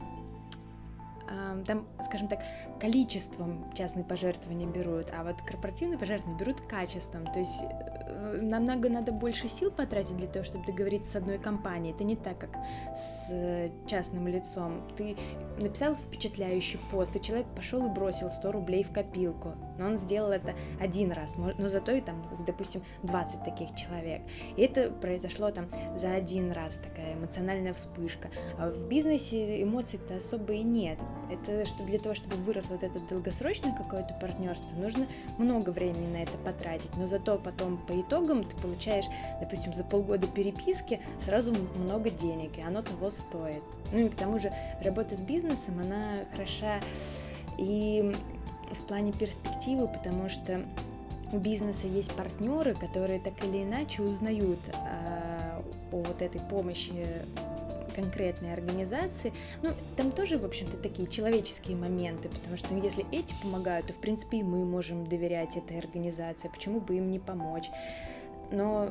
там, 1.66 1.86
скажем 2.04 2.28
так, 2.28 2.40
количеством 2.80 3.72
частные 3.74 4.04
пожертвования 4.04 4.66
берут, 4.66 5.06
а 5.12 5.24
вот 5.24 5.40
корпоративные 5.42 5.98
пожертвования 5.98 6.38
берут 6.38 6.60
качеством. 6.62 7.26
То 7.32 7.38
есть 7.38 7.62
э, 7.62 7.99
намного 8.40 8.88
надо 8.88 9.12
больше 9.12 9.48
сил 9.48 9.70
потратить 9.70 10.16
для 10.16 10.28
того, 10.28 10.44
чтобы 10.44 10.66
договориться 10.66 11.12
с 11.12 11.16
одной 11.16 11.38
компанией. 11.38 11.94
Это 11.94 12.04
не 12.04 12.16
так, 12.16 12.38
как 12.38 12.56
с 12.94 13.32
частным 13.86 14.26
лицом. 14.28 14.82
Ты 14.96 15.16
написал 15.58 15.94
впечатляющий 15.94 16.80
пост, 16.90 17.14
и 17.16 17.20
человек 17.20 17.46
пошел 17.54 17.86
и 17.86 17.90
бросил 17.90 18.30
100 18.30 18.52
рублей 18.52 18.82
в 18.82 18.92
копилку. 18.92 19.52
Но 19.78 19.86
он 19.86 19.98
сделал 19.98 20.30
это 20.30 20.54
один 20.78 21.12
раз, 21.12 21.36
но 21.36 21.68
зато 21.68 21.92
и 21.92 22.00
там, 22.00 22.22
допустим, 22.46 22.82
20 23.02 23.44
таких 23.44 23.74
человек. 23.74 24.22
И 24.56 24.62
это 24.62 24.90
произошло 24.90 25.50
там 25.50 25.68
за 25.96 26.12
один 26.12 26.52
раз, 26.52 26.76
такая 26.76 27.14
эмоциональная 27.14 27.72
вспышка. 27.72 28.30
А 28.58 28.70
в 28.70 28.88
бизнесе 28.88 29.62
эмоций-то 29.62 30.16
особо 30.16 30.52
и 30.52 30.62
нет. 30.62 30.98
Это 31.30 31.64
что 31.64 31.84
для 31.84 31.98
того, 31.98 32.14
чтобы 32.14 32.36
вырос 32.36 32.66
вот 32.68 32.82
это 32.82 32.98
долгосрочное 33.08 33.74
какое-то 33.74 34.14
партнерство, 34.20 34.74
нужно 34.76 35.06
много 35.38 35.70
времени 35.70 36.12
на 36.12 36.22
это 36.22 36.36
потратить. 36.38 36.96
Но 36.96 37.06
зато 37.06 37.38
потом 37.38 37.78
по 37.78 37.92
итогам 38.20 38.44
ты 38.44 38.56
получаешь, 38.56 39.06
допустим, 39.40 39.74
за 39.74 39.84
полгода 39.84 40.26
переписки 40.26 41.00
сразу 41.24 41.54
много 41.76 42.10
денег, 42.10 42.58
и 42.58 42.62
оно 42.62 42.82
того 42.82 43.10
стоит. 43.10 43.62
Ну 43.92 43.98
и 43.98 44.08
к 44.08 44.14
тому 44.14 44.38
же 44.38 44.52
работа 44.82 45.14
с 45.14 45.20
бизнесом, 45.20 45.80
она 45.80 46.16
хороша 46.32 46.80
и 47.58 48.14
в 48.72 48.86
плане 48.86 49.12
перспективы, 49.12 49.88
потому 49.88 50.28
что 50.28 50.62
у 51.32 51.38
бизнеса 51.38 51.86
есть 51.86 52.12
партнеры, 52.12 52.74
которые 52.74 53.20
так 53.20 53.44
или 53.44 53.62
иначе 53.62 54.02
узнают 54.02 54.60
о, 54.74 55.62
о 55.92 55.96
вот 55.96 56.22
этой 56.22 56.40
помощи 56.40 56.92
конкретной 58.00 58.52
организации. 58.52 59.32
Ну, 59.62 59.70
там 59.96 60.10
тоже, 60.10 60.38
в 60.38 60.44
общем-то, 60.44 60.76
такие 60.76 61.08
человеческие 61.08 61.76
моменты, 61.76 62.28
потому 62.28 62.56
что 62.56 62.72
ну, 62.72 62.82
если 62.82 63.04
эти 63.12 63.34
помогают, 63.42 63.86
то, 63.86 63.92
в 63.92 63.98
принципе, 63.98 64.38
и 64.38 64.42
мы 64.42 64.64
можем 64.64 65.06
доверять 65.06 65.56
этой 65.56 65.78
организации, 65.78 66.48
почему 66.48 66.80
бы 66.80 66.96
им 66.96 67.10
не 67.10 67.18
помочь. 67.18 67.70
Но 68.50 68.90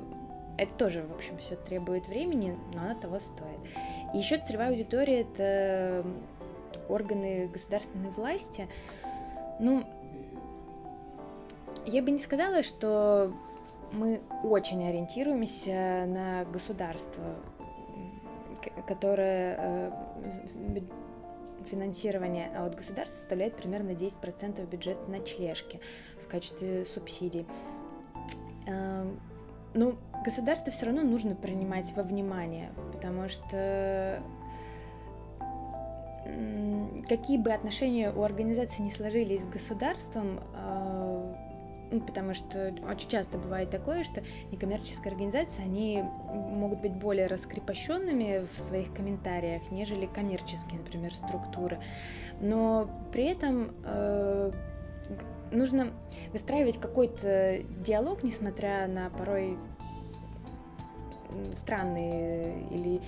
это 0.57 0.72
тоже, 0.74 1.03
в 1.03 1.16
общем, 1.16 1.38
все 1.38 1.55
требует 1.55 2.07
времени, 2.07 2.57
но 2.74 2.82
оно 2.82 2.99
того 2.99 3.20
стоит. 3.20 3.60
И 4.14 4.18
еще 4.18 4.38
целевая 4.38 4.70
аудитория— 4.70 5.22
это 5.22 6.05
органы 6.88 7.47
государственной 7.47 8.10
власти. 8.10 8.68
Ну, 9.60 9.84
я 11.86 12.01
бы 12.01 12.12
не 12.12 12.20
сказала, 12.20 12.62
что 12.64 13.34
мы 13.91 14.22
очень 14.43 14.88
ориентируемся 14.88 16.05
на 16.07 16.45
государство 16.45 17.36
которое 18.88 19.55
э, 19.57 20.82
финансирование 21.66 22.49
от 22.57 22.76
государства 22.76 23.16
составляет 23.16 23.55
примерно 23.55 23.91
10% 23.91 24.66
бюджета 24.70 25.10
ночлежки 25.10 25.80
в 26.22 26.28
качестве 26.28 26.86
субсидий. 26.86 27.45
Эм, 28.68 29.20
ну, 29.74 29.95
государство 30.24 30.72
все 30.72 30.88
равно 30.88 31.03
нужно 31.03 31.36
принимать 31.36 31.93
во 31.95 32.03
внимание, 32.03 32.72
потому 32.93 33.28
что 33.30 34.22
какие 37.07 37.38
бы 37.38 37.51
отношения 37.51 38.12
у 38.12 38.24
организации 38.24 38.82
не 38.82 38.91
сложились 38.91 39.43
с 39.43 39.47
государством, 39.47 40.39
э, 40.53 41.09
потому 41.89 42.33
что 42.33 42.73
очень 42.89 43.09
часто 43.09 43.37
бывает 43.37 43.69
такое, 43.69 44.03
что 44.03 44.21
некоммерческие 44.51 45.11
организации, 45.11 45.63
они 45.63 46.03
могут 46.27 46.81
быть 46.81 46.93
более 46.93 47.27
раскрепощенными 47.27 48.45
в 48.55 48.59
своих 48.59 48.93
комментариях, 48.93 49.63
нежели 49.71 50.05
коммерческие, 50.05 50.79
например, 50.79 51.13
структуры. 51.13 51.79
Но 52.39 52.89
при 53.11 53.25
этом 53.25 53.71
э, 53.83 54.51
нужно 55.51 55.91
выстраивать 56.31 56.79
какой-то 56.79 57.63
диалог, 57.83 58.23
несмотря 58.23 58.87
на 58.87 59.09
порой 59.09 59.57
странные 61.55 62.63
или 62.71 63.01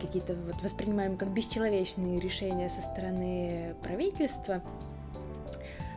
какие-то 0.00 0.34
вот 0.34 0.60
воспринимаемые 0.62 1.18
как 1.18 1.30
бесчеловечные 1.30 2.20
решения 2.20 2.68
со 2.68 2.82
стороны 2.82 3.74
правительства– 3.82 4.62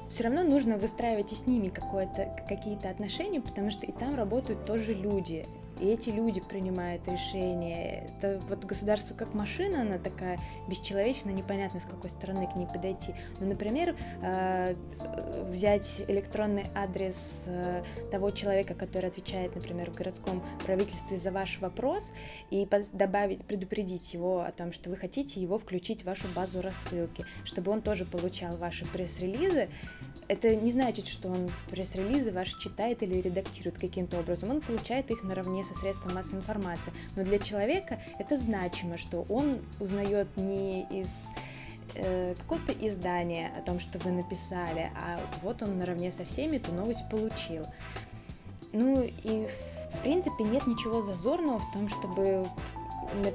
все 0.08 0.24
равно 0.24 0.44
нужно 0.44 0.78
выстраивать 0.78 1.34
и 1.34 1.36
с 1.36 1.48
ними 1.48 1.70
какие-то 1.70 2.90
отношения, 2.90 3.42
потому 3.42 3.72
что 3.72 3.86
и 3.86 3.92
там 3.92 4.16
работают 4.16 4.66
тоже 4.66 4.94
люди. 4.94 5.46
И 5.80 5.86
эти 5.86 6.10
люди 6.10 6.42
принимают 6.42 7.08
решения. 7.08 8.08
Это 8.08 8.40
вот 8.48 8.66
государство 8.66 9.16
как 9.16 9.34
машина, 9.34 9.82
она 9.82 9.98
такая 9.98 10.38
бесчеловечная, 10.68 11.34
непонятно 11.34 11.80
с 11.80 11.86
какой 11.86 12.10
стороны 12.10 12.48
к 12.48 12.56
ней 12.56 12.68
подойти. 12.68 13.14
Ну, 13.40 13.48
например, 13.48 13.96
э, 14.22 14.76
взять 15.50 16.02
электронный 16.08 16.66
адрес 16.76 17.46
э, 17.48 17.84
того 18.12 18.32
человека, 18.32 18.74
который 18.74 19.10
отвечает, 19.10 19.56
например, 19.56 19.92
в 19.92 19.96
городском 19.96 20.44
правительстве 20.66 21.18
за 21.18 21.32
ваш 21.32 21.60
вопрос, 21.60 22.12
и 22.50 22.68
добавить, 22.94 23.44
предупредить 23.46 24.14
его 24.14 24.42
о 24.42 24.52
том, 24.52 24.72
что 24.72 24.90
вы 24.90 24.98
хотите 24.98 25.40
его 25.40 25.58
включить 25.58 26.02
в 26.02 26.06
вашу 26.06 26.28
базу 26.36 26.62
рассылки, 26.62 27.26
чтобы 27.44 27.72
он 27.72 27.82
тоже 27.82 28.06
получал 28.06 28.58
ваши 28.58 28.86
пресс-релизы, 28.86 29.70
это 30.28 30.56
не 30.56 30.72
значит, 30.72 31.08
что 31.08 31.30
он 31.30 31.50
пресс-релизы 31.70 32.32
ваши 32.32 32.58
читает 32.60 33.02
или 33.04 33.22
редактирует 33.22 33.78
каким-то 33.78 34.20
образом. 34.20 34.50
Он 34.50 34.62
получает 34.62 35.10
их 35.12 35.24
наравне 35.24 35.64
со 35.64 35.74
средством 35.74 36.14
массовой 36.16 36.40
информации. 36.40 36.92
Но 37.16 37.24
для 37.24 37.40
человека 37.40 38.00
это 38.20 38.38
значимо, 38.38 38.98
что 38.98 39.26
он 39.30 39.60
узнает 39.80 40.28
не 40.36 40.84
из 40.92 41.28
э, 41.96 42.36
какого-то 42.36 42.74
издания 42.74 43.52
о 43.58 43.62
том, 43.62 43.80
что 43.80 44.00
вы 44.00 44.12
написали, 44.12 44.92
а 44.96 45.20
вот 45.42 45.62
он 45.62 45.78
наравне 45.78 46.12
со 46.12 46.26
всеми 46.26 46.58
эту 46.58 46.74
новость 46.74 47.10
получил. 47.10 47.66
Ну 48.74 49.04
и 49.04 49.48
в 49.94 50.00
принципе 50.04 50.44
нет 50.44 50.68
ничего 50.68 51.02
зазорного 51.02 51.60
в 51.60 51.74
том, 51.74 51.88
чтобы 51.88 52.48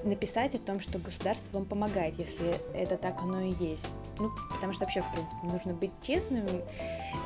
написать 0.04 0.54
о 0.54 0.58
том, 0.58 0.80
что 0.80 0.98
государство 0.98 1.58
вам 1.58 1.66
помогает, 1.66 2.18
если 2.18 2.54
это 2.74 2.96
так 2.96 3.22
оно 3.22 3.40
и 3.40 3.52
есть. 3.58 3.86
Ну, 4.18 4.30
потому 4.54 4.72
что 4.72 4.84
вообще, 4.84 5.02
в 5.02 5.12
принципе, 5.12 5.46
нужно 5.46 5.72
быть 5.74 5.92
честным 6.02 6.44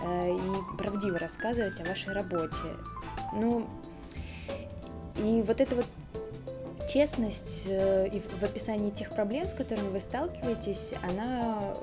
э, 0.04 0.36
и 0.36 0.76
правдиво 0.76 1.18
рассказывать 1.18 1.80
о 1.80 1.84
вашей 1.84 2.12
работе. 2.12 2.56
Ну, 3.32 3.66
и 5.16 5.42
вот 5.42 5.60
эта 5.60 5.76
вот 5.76 5.86
честность 6.88 7.64
э, 7.66 8.08
и 8.08 8.20
в 8.20 8.42
описании 8.42 8.90
тех 8.90 9.10
проблем, 9.10 9.46
с 9.46 9.54
которыми 9.54 9.88
вы 9.88 10.00
сталкиваетесь, 10.00 10.94
она, 11.02 11.74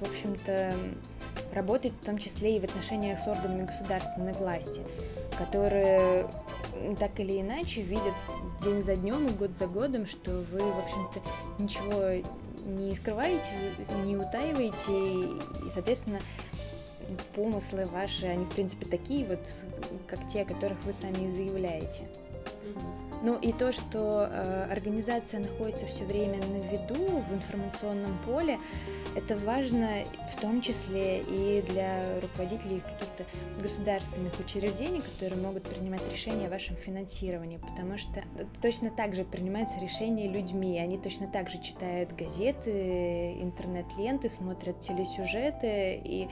в 0.00 0.02
общем-то, 0.02 0.72
работает 1.52 1.96
в 1.96 2.04
том 2.04 2.18
числе 2.18 2.56
и 2.56 2.60
в 2.60 2.64
отношениях 2.64 3.18
с 3.18 3.26
органами 3.26 3.66
государственной 3.66 4.32
власти, 4.32 4.82
которые 5.36 6.26
так 6.98 7.18
или 7.18 7.40
иначе 7.40 7.82
видят 7.82 8.14
день 8.62 8.82
за 8.82 8.96
днем 8.96 9.26
и 9.26 9.30
год 9.30 9.50
за 9.58 9.66
годом, 9.66 10.06
что 10.06 10.30
вы, 10.30 10.60
в 10.60 10.78
общем-то, 10.78 11.20
ничего 11.62 12.22
не 12.64 12.94
скрываете, 12.94 13.42
не 14.04 14.16
утаиваете, 14.16 14.92
и, 14.92 15.70
соответственно, 15.70 16.20
помыслы 17.34 17.84
ваши, 17.86 18.26
они, 18.26 18.44
в 18.44 18.50
принципе, 18.50 18.86
такие 18.86 19.26
вот, 19.26 19.40
как 20.06 20.20
те, 20.28 20.42
о 20.42 20.44
которых 20.44 20.78
вы 20.84 20.92
сами 20.92 21.30
заявляете. 21.30 22.04
Ну 23.22 23.36
и 23.36 23.52
то, 23.52 23.70
что 23.70 24.28
э, 24.30 24.68
организация 24.70 25.40
находится 25.40 25.86
все 25.86 26.04
время 26.04 26.38
на 26.38 26.56
виду 26.56 27.22
в 27.28 27.34
информационном 27.34 28.16
поле, 28.24 28.58
это 29.14 29.36
важно 29.36 30.04
в 30.34 30.40
том 30.40 30.62
числе 30.62 31.20
и 31.20 31.62
для 31.68 32.18
руководителей 32.22 32.80
каких-то 32.80 33.26
государственных 33.60 34.32
учреждений, 34.40 35.02
которые 35.02 35.42
могут 35.42 35.64
принимать 35.64 36.00
решения 36.10 36.46
о 36.46 36.50
вашем 36.50 36.76
финансировании, 36.76 37.58
потому 37.58 37.98
что 37.98 38.22
точно 38.62 38.90
так 38.90 39.14
же 39.14 39.24
принимается 39.24 39.78
решение 39.80 40.26
людьми, 40.26 40.78
они 40.78 40.96
точно 40.96 41.26
так 41.26 41.50
же 41.50 41.60
читают 41.60 42.12
газеты, 42.14 43.32
интернет-ленты, 43.42 44.30
смотрят 44.30 44.80
телесюжеты 44.80 46.00
и 46.02 46.28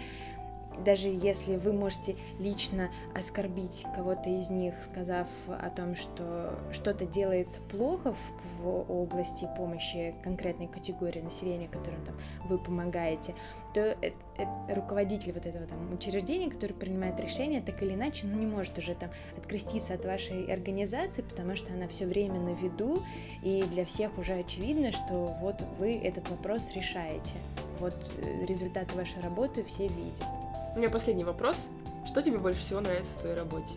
даже 0.84 1.08
если 1.08 1.56
вы 1.56 1.72
можете 1.72 2.16
лично 2.38 2.90
оскорбить 3.14 3.84
кого-то 3.94 4.28
из 4.30 4.50
них, 4.50 4.74
сказав 4.82 5.28
о 5.46 5.70
том, 5.70 5.94
что 5.94 6.58
что-то 6.72 7.06
делается 7.06 7.60
плохо 7.70 8.12
в, 8.12 8.62
в 8.62 8.90
области 8.90 9.48
помощи 9.56 10.14
конкретной 10.22 10.66
категории 10.66 11.20
населения, 11.20 11.68
которым 11.68 12.04
там 12.04 12.16
вы 12.44 12.58
помогаете, 12.58 13.34
то 13.74 13.80
это, 13.80 14.16
это 14.36 14.74
руководитель 14.74 15.32
вот 15.32 15.46
этого 15.46 15.66
там 15.66 15.92
учреждения, 15.92 16.50
который 16.50 16.72
принимает 16.72 17.20
решение, 17.20 17.60
так 17.60 17.82
или 17.82 17.94
иначе, 17.94 18.26
ну, 18.26 18.38
не 18.38 18.46
может 18.46 18.76
уже 18.78 18.94
там 18.94 19.10
откреститься 19.36 19.94
от 19.94 20.04
вашей 20.04 20.52
организации, 20.52 21.22
потому 21.22 21.56
что 21.56 21.72
она 21.72 21.88
все 21.88 22.06
время 22.06 22.40
на 22.40 22.54
виду, 22.54 23.02
и 23.42 23.62
для 23.64 23.84
всех 23.84 24.16
уже 24.18 24.34
очевидно, 24.34 24.92
что 24.92 25.36
вот 25.40 25.64
вы 25.78 25.96
этот 25.96 26.28
вопрос 26.30 26.70
решаете. 26.74 27.34
Вот 27.78 27.94
э, 28.22 28.46
результаты 28.46 28.94
вашей 28.96 29.20
работы 29.22 29.64
все 29.64 29.84
видят. 29.84 30.26
У 30.74 30.78
меня 30.78 30.90
последний 30.90 31.24
вопрос. 31.24 31.66
Что 32.06 32.22
тебе 32.22 32.38
больше 32.38 32.60
всего 32.60 32.80
нравится 32.80 33.10
в 33.16 33.20
твоей 33.20 33.36
работе? 33.36 33.70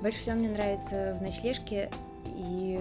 Больше 0.00 0.18
всего 0.18 0.36
мне 0.36 0.48
нравится 0.48 1.16
в 1.18 1.22
ночлежке 1.22 1.90
и 2.26 2.80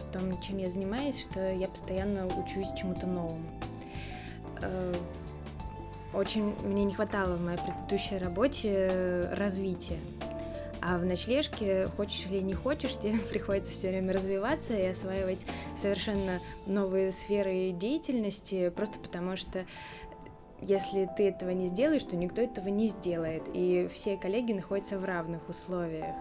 в 0.00 0.12
том, 0.12 0.40
чем 0.40 0.58
я 0.58 0.70
занимаюсь, 0.70 1.20
что 1.20 1.52
я 1.52 1.68
постоянно 1.68 2.26
учусь 2.26 2.68
чему-то 2.76 3.06
новому. 3.06 3.44
Э, 4.60 4.94
очень 6.14 6.54
мне 6.64 6.84
не 6.84 6.94
хватало 6.94 7.36
в 7.36 7.44
моей 7.44 7.58
предыдущей 7.58 8.18
работе 8.18 9.28
развития. 9.32 9.98
А 10.80 10.98
в 10.98 11.04
ночлежке, 11.04 11.86
хочешь 11.96 12.26
или 12.26 12.40
не 12.40 12.54
хочешь, 12.54 12.96
тебе 13.02 13.18
приходится 13.18 13.72
все 13.72 13.88
время 13.88 14.12
развиваться 14.12 14.74
и 14.74 14.86
осваивать 14.86 15.44
совершенно 15.76 16.40
новые 16.66 17.12
сферы 17.12 17.70
деятельности, 17.70 18.70
просто 18.70 18.98
потому 18.98 19.36
что 19.36 19.64
если 20.62 21.08
ты 21.16 21.28
этого 21.28 21.50
не 21.50 21.68
сделаешь, 21.68 22.04
то 22.04 22.16
никто 22.16 22.40
этого 22.40 22.68
не 22.68 22.88
сделает. 22.88 23.42
И 23.52 23.88
все 23.92 24.16
коллеги 24.16 24.52
находятся 24.52 24.98
в 24.98 25.04
равных 25.04 25.48
условиях. 25.48 26.14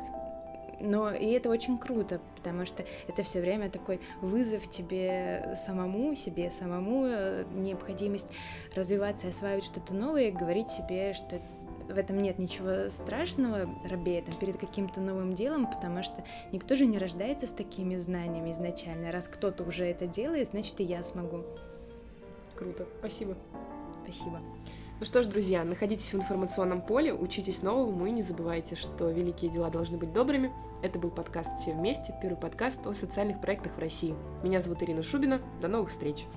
Но 0.79 1.13
и 1.13 1.27
это 1.27 1.49
очень 1.49 1.77
круто, 1.77 2.19
потому 2.35 2.65
что 2.65 2.83
это 3.07 3.21
все 3.21 3.39
время 3.39 3.69
такой 3.69 4.01
вызов 4.19 4.67
тебе 4.67 5.55
самому, 5.63 6.15
себе 6.15 6.49
самому, 6.49 7.05
э, 7.05 7.45
необходимость 7.53 8.29
развиваться, 8.75 9.27
осваивать 9.27 9.63
что-то 9.63 9.93
новое, 9.93 10.31
говорить 10.31 10.71
себе, 10.71 11.13
что 11.13 11.39
в 11.87 11.97
этом 11.97 12.17
нет 12.17 12.39
ничего 12.39 12.89
страшного, 12.89 13.69
робея 13.87 14.23
там, 14.23 14.33
перед 14.39 14.57
каким-то 14.57 15.01
новым 15.01 15.35
делом, 15.35 15.67
потому 15.67 16.01
что 16.01 16.23
никто 16.51 16.75
же 16.75 16.87
не 16.87 16.97
рождается 16.97 17.45
с 17.45 17.51
такими 17.51 17.95
знаниями 17.97 18.51
изначально. 18.51 19.11
Раз 19.11 19.27
кто-то 19.27 19.63
уже 19.63 19.85
это 19.85 20.07
делает, 20.07 20.47
значит 20.47 20.79
и 20.79 20.83
я 20.83 21.03
смогу. 21.03 21.43
Круто, 22.55 22.87
спасибо. 22.99 23.35
Спасибо. 24.03 24.39
Ну 24.99 25.05
что 25.05 25.23
ж, 25.23 25.25
друзья, 25.25 25.63
находитесь 25.63 26.13
в 26.13 26.15
информационном 26.15 26.81
поле, 26.81 27.11
учитесь 27.11 27.63
новому 27.63 28.05
и 28.05 28.11
не 28.11 28.21
забывайте, 28.21 28.75
что 28.75 29.09
великие 29.09 29.49
дела 29.49 29.71
должны 29.71 29.97
быть 29.97 30.13
добрыми. 30.13 30.51
Это 30.83 30.99
был 30.99 31.09
подкаст 31.09 31.49
«Все 31.59 31.73
вместе», 31.73 32.13
первый 32.21 32.37
подкаст 32.37 32.85
о 32.85 32.93
социальных 32.93 33.41
проектах 33.41 33.73
в 33.75 33.79
России. 33.79 34.13
Меня 34.43 34.61
зовут 34.61 34.83
Ирина 34.83 35.01
Шубина. 35.01 35.41
До 35.59 35.67
новых 35.67 35.89
встреч! 35.89 36.27